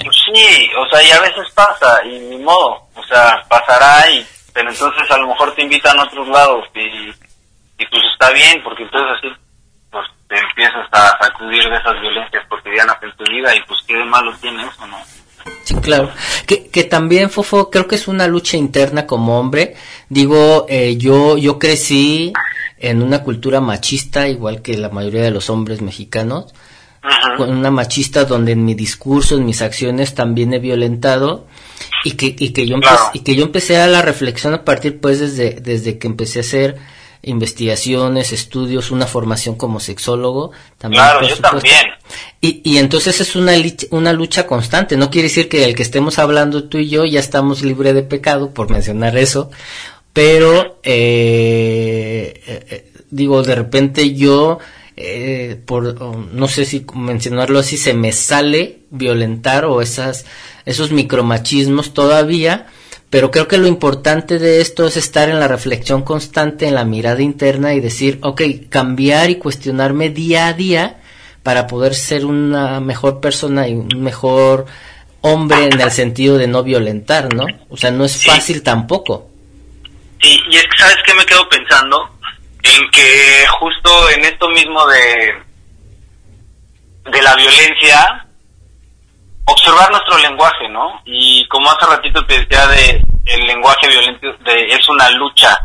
[0.00, 4.24] Pues sí, o sea, y a veces pasa, y ni modo, o sea, pasará, y
[4.58, 7.10] pero entonces a lo mejor te invitan a otros lados, y,
[7.80, 9.28] y pues está bien, porque entonces así
[9.88, 13.94] pues te empiezas a sacudir de esas violencias cotidianas en tu vida, y pues qué
[13.94, 14.96] de malo tiene eso, ¿no?
[15.62, 16.10] Sí, claro.
[16.44, 19.76] Que, que también, Fofo, creo que es una lucha interna como hombre.
[20.08, 22.32] Digo, eh, yo, yo crecí
[22.78, 26.52] en una cultura machista, igual que la mayoría de los hombres mexicanos.
[27.36, 31.46] Con una machista donde en mi discurso, en mis acciones también he violentado
[32.04, 35.00] y que, y que yo empecé, y que yo empecé a la reflexión a partir
[35.00, 36.76] pues desde, desde que empecé a hacer
[37.22, 40.52] investigaciones, estudios, una formación como sexólogo.
[40.78, 41.86] También, claro, yo también.
[42.40, 43.52] Y, y entonces es una,
[43.90, 44.96] una lucha constante.
[44.96, 48.02] No quiere decir que el que estemos hablando tú y yo ya estamos libre de
[48.02, 49.50] pecado, por mencionar eso.
[50.12, 54.58] Pero, eh, eh, eh digo, de repente yo,
[54.96, 60.24] eh, por, no sé si mencionarlo así, se me sale violentar o esas,
[60.68, 62.66] esos micromachismos todavía
[63.10, 66.84] pero creo que lo importante de esto es estar en la reflexión constante, en la
[66.84, 71.00] mirada interna y decir, ok, cambiar y cuestionarme día a día
[71.42, 74.66] para poder ser una mejor persona y un mejor
[75.22, 77.46] hombre en el sentido de no violentar, ¿no?
[77.70, 79.30] O sea, no es fácil tampoco.
[80.20, 82.10] Sí, y es que, ¿sabes qué me quedo pensando?
[82.62, 85.34] En que justo en esto mismo de,
[87.10, 88.27] de la violencia,
[89.48, 91.00] observar nuestro lenguaje, ¿no?
[91.04, 95.58] Y como hace ratito te decía de el lenguaje violento de es una lucha,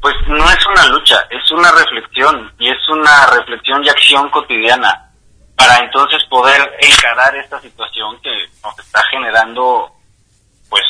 [0.00, 5.10] pues no es una lucha, es una reflexión y es una reflexión y acción cotidiana
[5.56, 8.30] para entonces poder encarar esta situación que
[8.62, 9.90] nos está generando
[10.68, 10.84] pues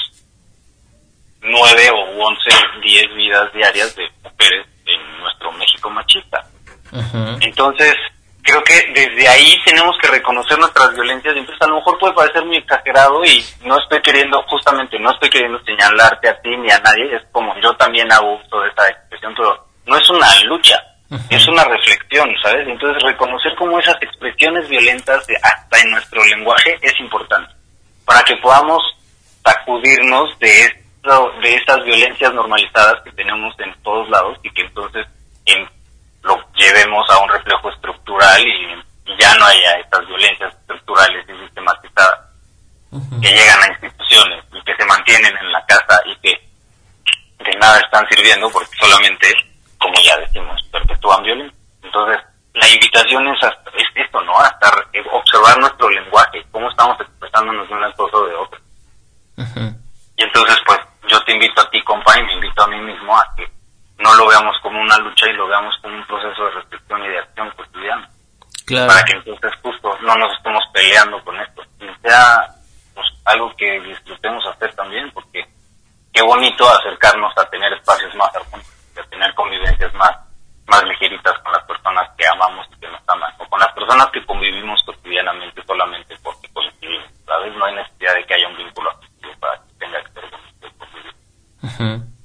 [1.40, 2.50] nueve o once,
[2.82, 6.44] diez vidas diarias de mujeres en nuestro México machista.
[7.40, 7.94] Entonces,
[8.46, 12.44] creo que desde ahí tenemos que reconocer nuestras violencias entonces a lo mejor puede parecer
[12.44, 16.78] muy exagerado y no estoy queriendo, justamente no estoy queriendo señalarte a ti ni a
[16.78, 20.82] nadie, es como yo también hago uso de esta expresión, pero no es una lucha,
[21.30, 22.66] es una reflexión, ¿sabes?
[22.66, 27.52] Entonces reconocer cómo esas expresiones violentas hasta en nuestro lenguaje es importante
[28.04, 28.82] para que podamos
[29.44, 35.06] sacudirnos de esto, de estas violencias normalizadas que tenemos en todos lados y que entonces
[35.44, 35.68] en
[36.26, 38.82] lo llevemos a un reflejo estructural y,
[39.18, 42.20] ya no haya estas violencias estructurales y sistematizadas
[43.22, 46.34] que llegan a instituciones y que se mantienen en la casa y que
[47.38, 49.32] de nada están sirviendo porque solamente,
[49.78, 51.58] como ya decimos, perpetúan violencia.
[51.82, 52.20] Entonces,
[52.54, 53.38] la invitación es,
[53.74, 54.38] es esto, ¿no?
[54.38, 54.70] Hasta
[55.12, 58.60] observar nuestro lenguaje, cómo estamos expresándonos de una cosa o de otra.
[60.16, 63.24] Entonces, pues, yo te invito a ti, compa, y me invito a mí mismo a
[63.36, 63.46] que
[63.98, 67.08] no lo veamos como una lucha y lo veamos como un proceso de reflexión y
[67.08, 68.08] de acción cotidiana.
[68.66, 71.62] Para que entonces justo no nos estemos peleando con esto.
[71.80, 72.46] Y sea
[72.94, 75.46] pues, algo que disfrutemos hacer también, porque
[76.12, 80.10] qué bonito acercarnos a tener espacios más armónicos, a tener convivencias más,
[80.66, 84.08] más ligeritas con las personas que amamos y que nos aman, o con las personas
[84.12, 87.06] que convivimos cotidianamente solamente porque convivimos.
[87.24, 87.54] ¿Sabes?
[87.54, 90.68] No hay necesidad de que haya un vínculo afectivo para que tenga que ser bonito
[90.78, 92.16] convivir.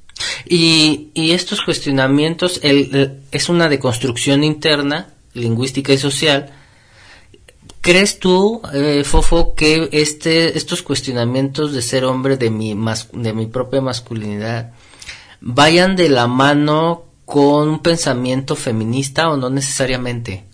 [0.45, 6.53] Y, y estos cuestionamientos el, es una deconstrucción interna, lingüística y social.
[7.81, 12.75] ¿Crees tú, eh, Fofo, que este, estos cuestionamientos de ser hombre de mi,
[13.13, 14.71] de mi propia masculinidad
[15.39, 20.45] vayan de la mano con un pensamiento feminista o no necesariamente?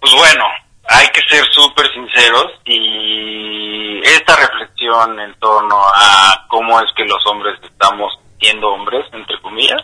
[0.00, 0.44] Pues bueno,
[0.88, 7.24] hay que ser súper sinceros y esta reflexión en torno a cómo es que los
[7.26, 9.82] hombres estamos siendo hombres, entre comillas,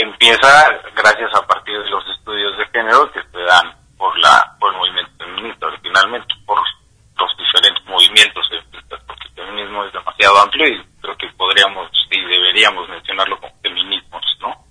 [0.00, 4.72] empieza gracias a partir de los estudios de género que se dan por la por
[4.72, 10.68] el movimiento feminista originalmente, por los diferentes movimientos feministas, porque el feminismo es demasiado amplio
[10.68, 14.64] y creo que podríamos y deberíamos mencionarlo como feminismos, ¿no?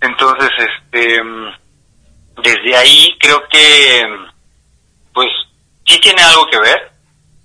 [0.00, 1.22] Entonces, este
[2.42, 4.04] desde ahí creo que
[5.12, 5.28] pues
[5.86, 6.92] sí tiene algo que ver,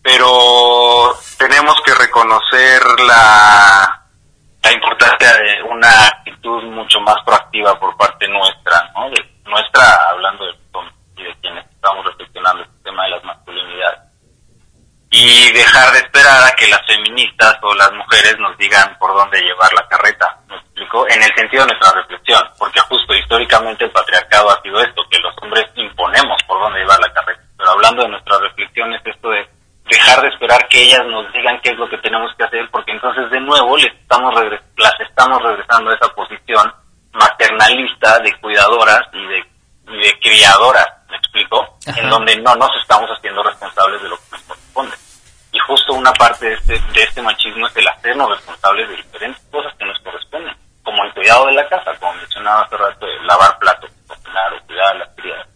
[0.04, 4.01] pero tenemos que reconocer la,
[4.64, 9.10] la importancia de una actitud mucho más proactiva por parte nuestra, ¿no?
[9.10, 14.00] De, nuestra, hablando de, de quienes estamos reflexionando este tema de las masculinidades.
[15.10, 19.42] Y dejar de esperar a que las feministas o las mujeres nos digan por dónde
[19.42, 21.06] llevar la carreta, ¿me explico?
[21.10, 25.20] En el sentido de nuestra reflexión, porque justo históricamente el patriarcado ha sido esto, que
[25.20, 29.48] los hombres imponemos por dónde llevar la carreta pero hablando de nuestras reflexiones, esto de
[29.86, 32.51] dejar de esperar que ellas nos digan qué es lo que tenemos que hacer,
[33.52, 34.34] nuevo les estamos
[34.78, 36.74] las estamos regresando a esa posición
[37.12, 41.78] maternalista de cuidadoras y de, de criadoras, ¿me explico?
[41.98, 44.96] En donde no nos estamos haciendo responsables de lo que nos corresponde.
[45.52, 49.44] Y justo una parte de este, de este machismo es el hacernos responsables de diferentes
[49.52, 53.60] cosas que nos corresponden, como el cuidado de la casa, como mencionaba hace rato, lavar
[53.60, 55.48] platos, cocinar o cuidar a las criadas,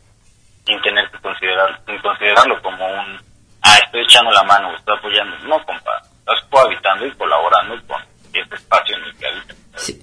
[0.65, 3.21] sin tener que considerar, sin considerarlo como un,
[3.61, 5.37] ah, estoy echando la mano, estoy apoyando.
[5.47, 8.01] No, compa, estás cohabitando y colaborando con
[8.33, 9.57] este espacio en el que habitas.
[9.75, 10.01] Sí,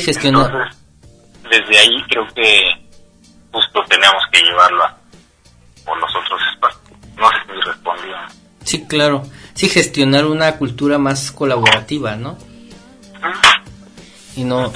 [0.00, 0.46] sí gestionar.
[0.46, 0.76] Entonces,
[1.50, 2.86] desde ahí creo que
[3.52, 4.96] justo tenemos que llevarlo a
[5.84, 6.82] por los otros espacios.
[7.16, 7.36] No sé
[8.64, 8.78] si.
[8.78, 9.22] Sí, claro.
[9.54, 12.36] Sí, gestionar una cultura más colaborativa, ¿no?
[14.34, 14.70] Y no,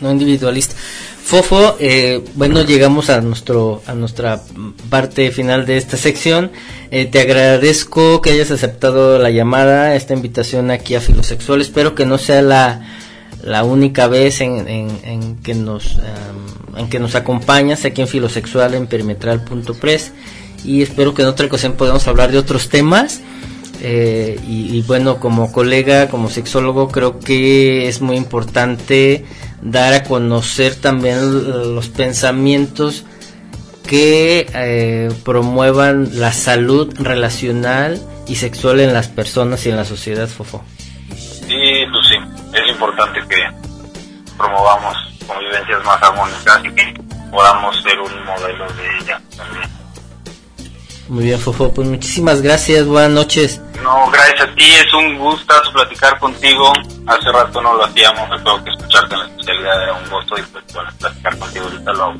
[0.00, 0.76] no, individualista.
[1.24, 4.40] Fofo, eh, bueno, llegamos a nuestro a nuestra
[4.88, 6.52] parte final de esta sección.
[6.92, 11.62] Eh, te agradezco que hayas aceptado la llamada, esta invitación aquí a Filosexual.
[11.62, 12.95] Espero que no sea la,
[13.46, 18.74] la única vez en, en, que nos em, en que nos acompañas aquí en Filosexual
[18.74, 20.12] en perimetral.press
[20.64, 23.20] y espero que en otra ocasión podamos hablar de otros temas.
[23.82, 29.24] Eh, y, bueno, como colega, como sexólogo, creo que es muy importante
[29.62, 33.04] dar a conocer también los pensamientos
[33.86, 40.26] que eh, promuevan la salud relacional y sexual en las personas y en la sociedad,
[40.26, 40.64] Fofo.
[41.14, 42.16] Sí, sí,
[42.52, 43.42] es importante que
[44.36, 46.94] promovamos convivencias más armónicas y que
[47.30, 49.76] podamos ser un modelo de ella también.
[51.08, 53.60] Muy bien, Fofo, pues muchísimas gracias, buenas noches.
[53.82, 56.72] No, gracias a ti, es un gustazo platicar contigo.
[57.06, 60.42] Hace rato no lo hacíamos, recuerdo que escucharte en la especialidad era un gusto y
[60.42, 62.14] pues bueno, platicar contigo ahorita lo hago.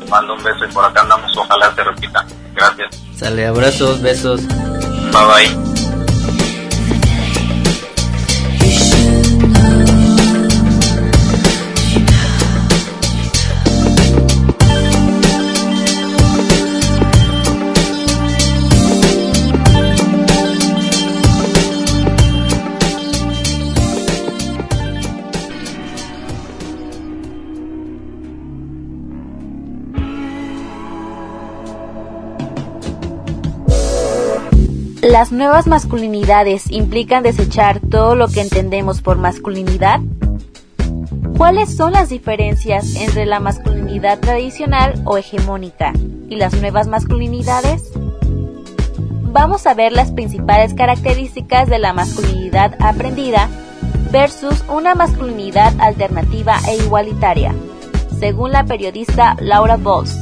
[0.00, 2.24] Te mando un beso y por acá andamos, ojalá te repita.
[2.54, 3.02] Gracias.
[3.16, 4.40] Sale, abrazos, besos.
[4.46, 5.73] Bye bye.
[35.14, 40.00] ¿Las nuevas masculinidades implican desechar todo lo que entendemos por masculinidad?
[41.36, 45.92] ¿Cuáles son las diferencias entre la masculinidad tradicional o hegemónica
[46.28, 47.92] y las nuevas masculinidades?
[49.30, 53.48] Vamos a ver las principales características de la masculinidad aprendida
[54.10, 57.54] versus una masculinidad alternativa e igualitaria,
[58.18, 60.18] según la periodista Laura Voss.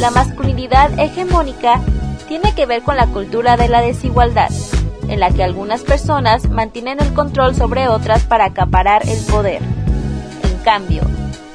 [0.00, 1.80] La masculinidad hegemónica
[2.26, 4.48] tiene que ver con la cultura de la desigualdad,
[5.08, 9.60] en la que algunas personas mantienen el control sobre otras para acaparar el poder.
[10.42, 11.02] En cambio,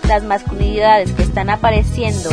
[0.07, 2.29] las masculinidades que están apareciendo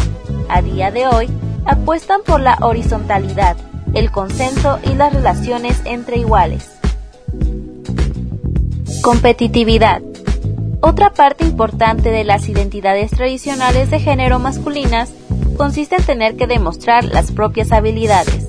[0.50, 1.28] a día de hoy
[1.64, 3.56] apuestan por la horizontalidad,
[3.94, 6.78] el consenso y las relaciones entre iguales.
[9.02, 10.02] Competitividad.
[10.82, 15.12] Otra parte importante de las identidades tradicionales de género masculinas
[15.56, 18.48] consiste en tener que demostrar las propias habilidades.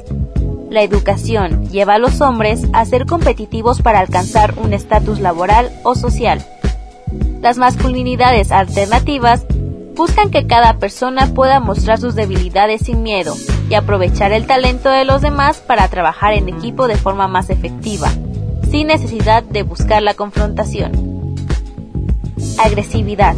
[0.70, 5.94] La educación lleva a los hombres a ser competitivos para alcanzar un estatus laboral o
[5.96, 6.46] social.
[7.42, 9.46] Las masculinidades alternativas
[9.94, 13.36] buscan que cada persona pueda mostrar sus debilidades sin miedo
[13.70, 18.10] y aprovechar el talento de los demás para trabajar en equipo de forma más efectiva,
[18.70, 21.11] sin necesidad de buscar la confrontación.
[22.58, 23.36] Agresividad.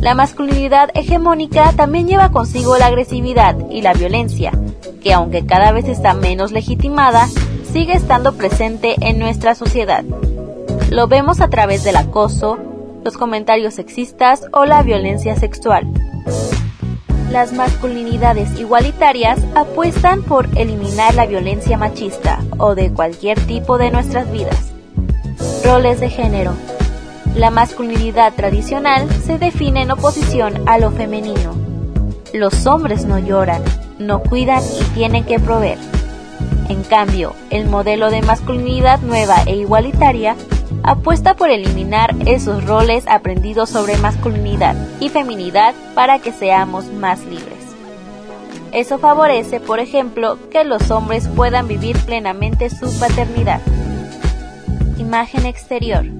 [0.00, 4.52] La masculinidad hegemónica también lleva consigo la agresividad y la violencia,
[5.02, 7.28] que aunque cada vez está menos legitimada,
[7.72, 10.04] sigue estando presente en nuestra sociedad.
[10.90, 12.58] Lo vemos a través del acoso,
[13.04, 15.86] los comentarios sexistas o la violencia sexual.
[17.30, 24.30] Las masculinidades igualitarias apuestan por eliminar la violencia machista o de cualquier tipo de nuestras
[24.32, 24.72] vidas.
[25.64, 26.54] Roles de género.
[27.34, 31.54] La masculinidad tradicional se define en oposición a lo femenino.
[32.34, 33.62] Los hombres no lloran,
[33.98, 35.78] no cuidan y tienen que proveer.
[36.68, 40.36] En cambio, el modelo de masculinidad nueva e igualitaria
[40.82, 47.58] apuesta por eliminar esos roles aprendidos sobre masculinidad y feminidad para que seamos más libres.
[48.72, 53.60] Eso favorece, por ejemplo, que los hombres puedan vivir plenamente su paternidad.
[54.98, 56.19] imagen exterior.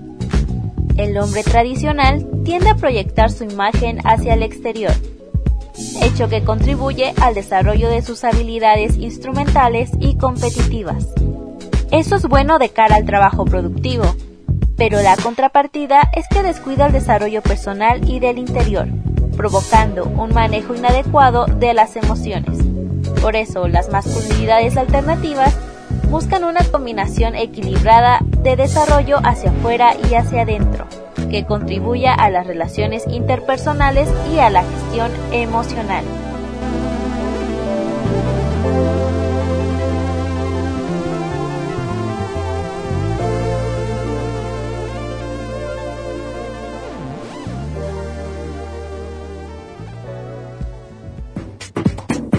[1.00, 4.92] El hombre tradicional tiende a proyectar su imagen hacia el exterior,
[6.02, 11.06] hecho que contribuye al desarrollo de sus habilidades instrumentales y competitivas.
[11.90, 14.04] Eso es bueno de cara al trabajo productivo,
[14.76, 18.86] pero la contrapartida es que descuida el desarrollo personal y del interior,
[19.38, 22.58] provocando un manejo inadecuado de las emociones.
[23.22, 25.56] Por eso, las masculinidades alternativas
[26.10, 30.86] buscan una combinación equilibrada de desarrollo hacia afuera y hacia adentro,
[31.30, 36.04] que contribuya a las relaciones interpersonales y a la gestión emocional.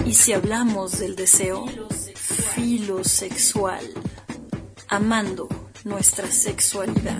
[0.04, 1.64] Y si hablamos del deseo,
[2.42, 3.84] filosexual,
[4.88, 5.48] amando
[5.84, 7.18] nuestra sexualidad.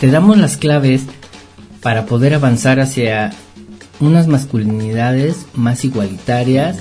[0.00, 1.06] Te damos las claves
[1.80, 3.32] para poder avanzar hacia
[3.98, 6.76] unas masculinidades más igualitarias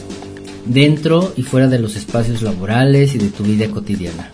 [0.66, 4.32] dentro y fuera de los espacios laborales y de tu vida cotidiana.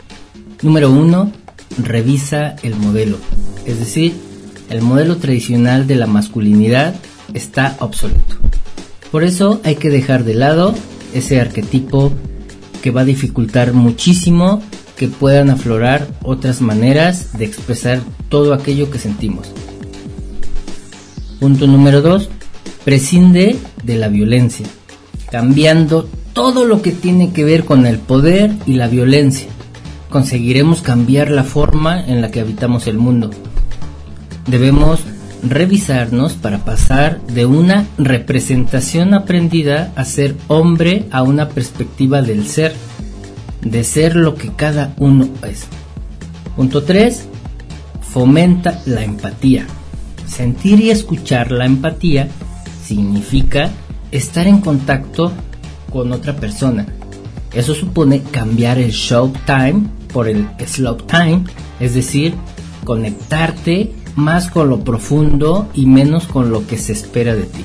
[0.61, 1.31] Número uno,
[1.77, 3.17] revisa el modelo.
[3.65, 4.13] Es decir,
[4.69, 6.95] el modelo tradicional de la masculinidad
[7.33, 8.35] está obsoleto.
[9.11, 10.73] Por eso hay que dejar de lado
[11.13, 12.13] ese arquetipo
[12.81, 14.61] que va a dificultar muchísimo
[14.95, 19.51] que puedan aflorar otras maneras de expresar todo aquello que sentimos.
[21.39, 22.29] Punto número 2.
[22.85, 24.65] Prescinde de la violencia,
[25.31, 29.47] cambiando todo lo que tiene que ver con el poder y la violencia
[30.11, 33.31] conseguiremos cambiar la forma en la que habitamos el mundo.
[34.45, 34.99] Debemos
[35.41, 42.75] revisarnos para pasar de una representación aprendida a ser hombre a una perspectiva del ser,
[43.61, 45.65] de ser lo que cada uno es.
[46.55, 47.27] Punto 3.
[48.01, 49.65] Fomenta la empatía.
[50.27, 52.27] Sentir y escuchar la empatía
[52.85, 53.71] significa
[54.11, 55.31] estar en contacto
[55.89, 56.85] con otra persona.
[57.53, 61.43] Eso supone cambiar el show time por el slow time,
[61.79, 62.33] es decir,
[62.83, 67.63] conectarte más con lo profundo y menos con lo que se espera de ti.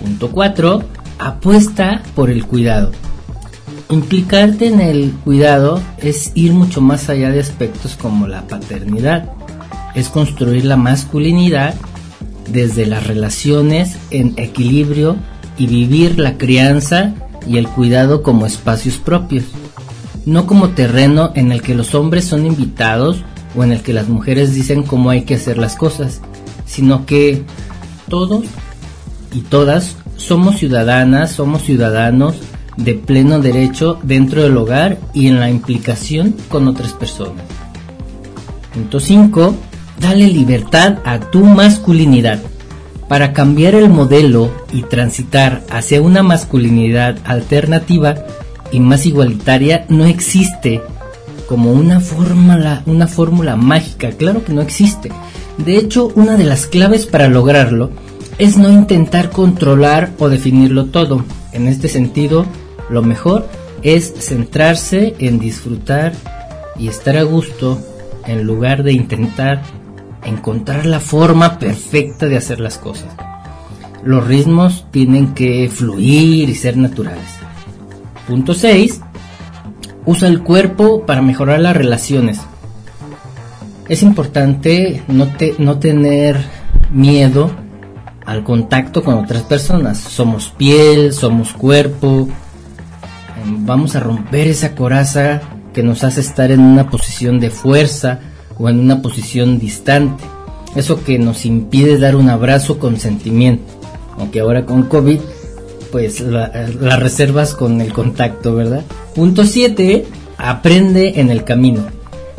[0.00, 0.82] Punto 4.
[1.18, 2.92] Apuesta por el cuidado.
[3.90, 9.30] Implicarte en el cuidado es ir mucho más allá de aspectos como la paternidad.
[9.94, 11.74] Es construir la masculinidad
[12.50, 15.16] desde las relaciones en equilibrio
[15.58, 17.14] y vivir la crianza
[17.46, 19.44] y el cuidado como espacios propios,
[20.24, 23.24] no como terreno en el que los hombres son invitados
[23.56, 26.20] o en el que las mujeres dicen cómo hay que hacer las cosas,
[26.66, 27.42] sino que
[28.08, 28.44] todos
[29.32, 32.36] y todas somos ciudadanas, somos ciudadanos
[32.76, 37.44] de pleno derecho dentro del hogar y en la implicación con otras personas.
[38.72, 39.54] Punto 5.
[40.00, 42.40] Dale libertad a tu masculinidad.
[43.08, 48.14] Para cambiar el modelo y transitar hacia una masculinidad alternativa
[48.72, 50.82] y más igualitaria no existe
[51.46, 55.12] como una fórmula, una fórmula mágica, claro que no existe.
[55.58, 57.90] De hecho, una de las claves para lograrlo
[58.38, 61.24] es no intentar controlar o definirlo todo.
[61.52, 62.44] En este sentido,
[62.90, 63.46] lo mejor
[63.82, 66.12] es centrarse en disfrutar
[66.78, 67.80] y estar a gusto
[68.26, 69.62] en lugar de intentar
[70.26, 73.08] encontrar la forma perfecta de hacer las cosas.
[74.04, 77.24] Los ritmos tienen que fluir y ser naturales.
[78.26, 79.00] Punto 6.
[80.04, 82.40] Usa el cuerpo para mejorar las relaciones.
[83.88, 86.36] Es importante no, no tener
[86.92, 87.50] miedo
[88.24, 89.98] al contacto con otras personas.
[89.98, 92.28] Somos piel, somos cuerpo.
[93.44, 95.40] Vamos a romper esa coraza
[95.72, 98.20] que nos hace estar en una posición de fuerza
[98.58, 100.24] o en una posición distante.
[100.74, 103.64] Eso que nos impide dar un abrazo con sentimiento.
[104.18, 105.20] Aunque ahora con COVID,
[105.90, 108.84] pues las reservas con el contacto, ¿verdad?
[109.14, 110.04] Punto 7.
[110.36, 111.86] Aprende en el camino.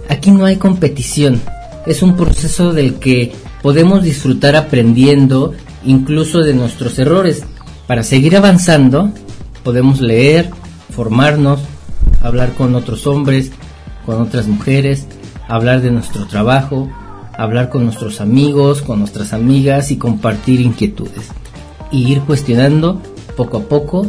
[0.10, 1.42] Aquí no hay competición.
[1.86, 5.54] Es un proceso del que podemos disfrutar aprendiendo
[5.86, 7.44] incluso de nuestros errores.
[7.88, 9.12] Para seguir avanzando,
[9.64, 10.50] podemos leer,
[10.92, 11.60] formarnos,
[12.22, 13.52] hablar con otros hombres,
[14.06, 15.06] con otras mujeres,
[15.48, 16.90] hablar de nuestro trabajo,
[17.38, 21.30] hablar con nuestros amigos, con nuestras amigas y compartir inquietudes.
[21.92, 23.02] Y ir cuestionando
[23.36, 24.08] poco a poco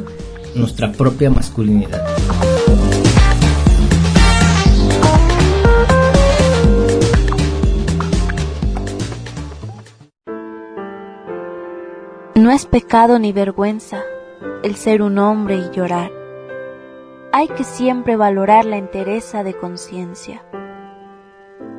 [0.55, 2.05] nuestra propia masculinidad.
[12.34, 14.03] No es pecado ni vergüenza
[14.62, 16.11] el ser un hombre y llorar.
[17.32, 20.43] Hay que siempre valorar la entereza de conciencia.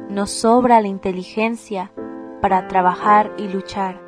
[0.10, 1.92] Nos sobra la inteligencia
[2.42, 4.02] para trabajar y luchar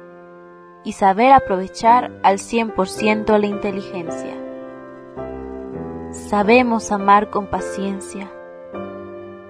[0.84, 4.36] y saber aprovechar al 100% la inteligencia.
[6.10, 8.32] Sabemos amar con paciencia,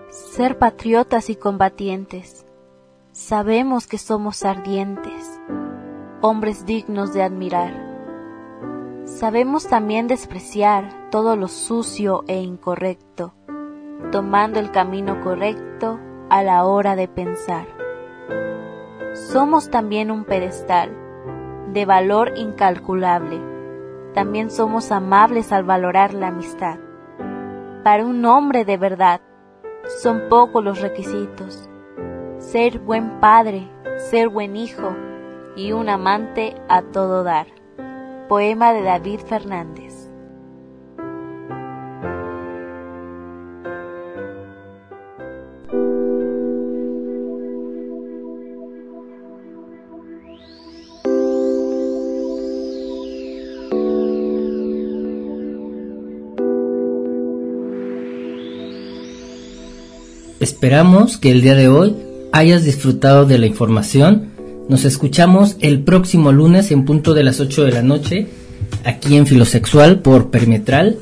[0.10, 2.46] ser patriotas y combatientes.
[3.14, 5.40] Sabemos que somos ardientes,
[6.20, 7.74] hombres dignos de admirar.
[9.06, 13.34] Sabemos también despreciar todo lo sucio e incorrecto,
[14.12, 16.00] tomando el camino correcto
[16.32, 17.68] a la hora de pensar.
[19.12, 20.90] Somos también un pedestal
[21.74, 23.42] de valor incalculable.
[24.14, 26.78] También somos amables al valorar la amistad.
[27.84, 29.20] Para un hombre de verdad,
[30.02, 31.70] son pocos los requisitos.
[32.38, 33.70] Ser buen padre,
[34.10, 34.96] ser buen hijo
[35.58, 37.48] y un amante a todo dar.
[38.30, 39.91] Poema de David Fernández.
[60.42, 61.96] Esperamos que el día de hoy
[62.32, 64.32] hayas disfrutado de la información.
[64.70, 68.28] Nos escuchamos el próximo lunes en punto de las 8 de la noche
[68.84, 70.98] aquí en Filosexual por Perimetral.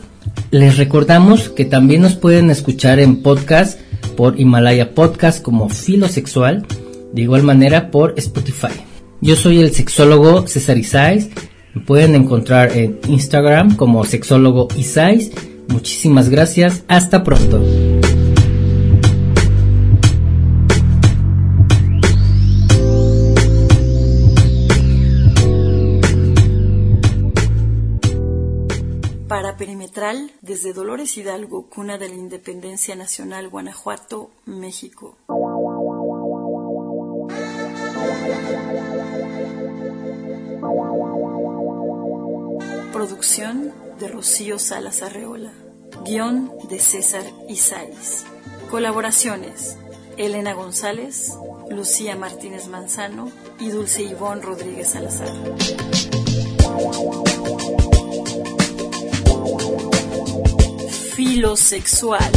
[0.51, 3.79] Les recordamos que también nos pueden escuchar en podcast
[4.17, 6.65] por Himalaya Podcast como Filosexual,
[7.13, 8.73] de igual manera por Spotify.
[9.21, 11.29] Yo soy el sexólogo César Isais.
[11.73, 15.31] Me pueden encontrar en Instagram como sexólogo Isais.
[15.69, 16.83] Muchísimas gracias.
[16.89, 17.61] Hasta pronto.
[30.41, 35.17] Desde Dolores Hidalgo, cuna de la Independencia Nacional, Guanajuato, México.
[42.93, 45.51] Producción de Rocío Salas Arreola.
[46.05, 48.23] Guión de César Isais.
[48.71, 49.75] Colaboraciones.
[50.15, 51.33] Elena González,
[51.69, 53.29] Lucía Martínez Manzano
[53.59, 55.27] y Dulce Ivón Rodríguez Salazar.
[61.19, 62.31] Filosexual.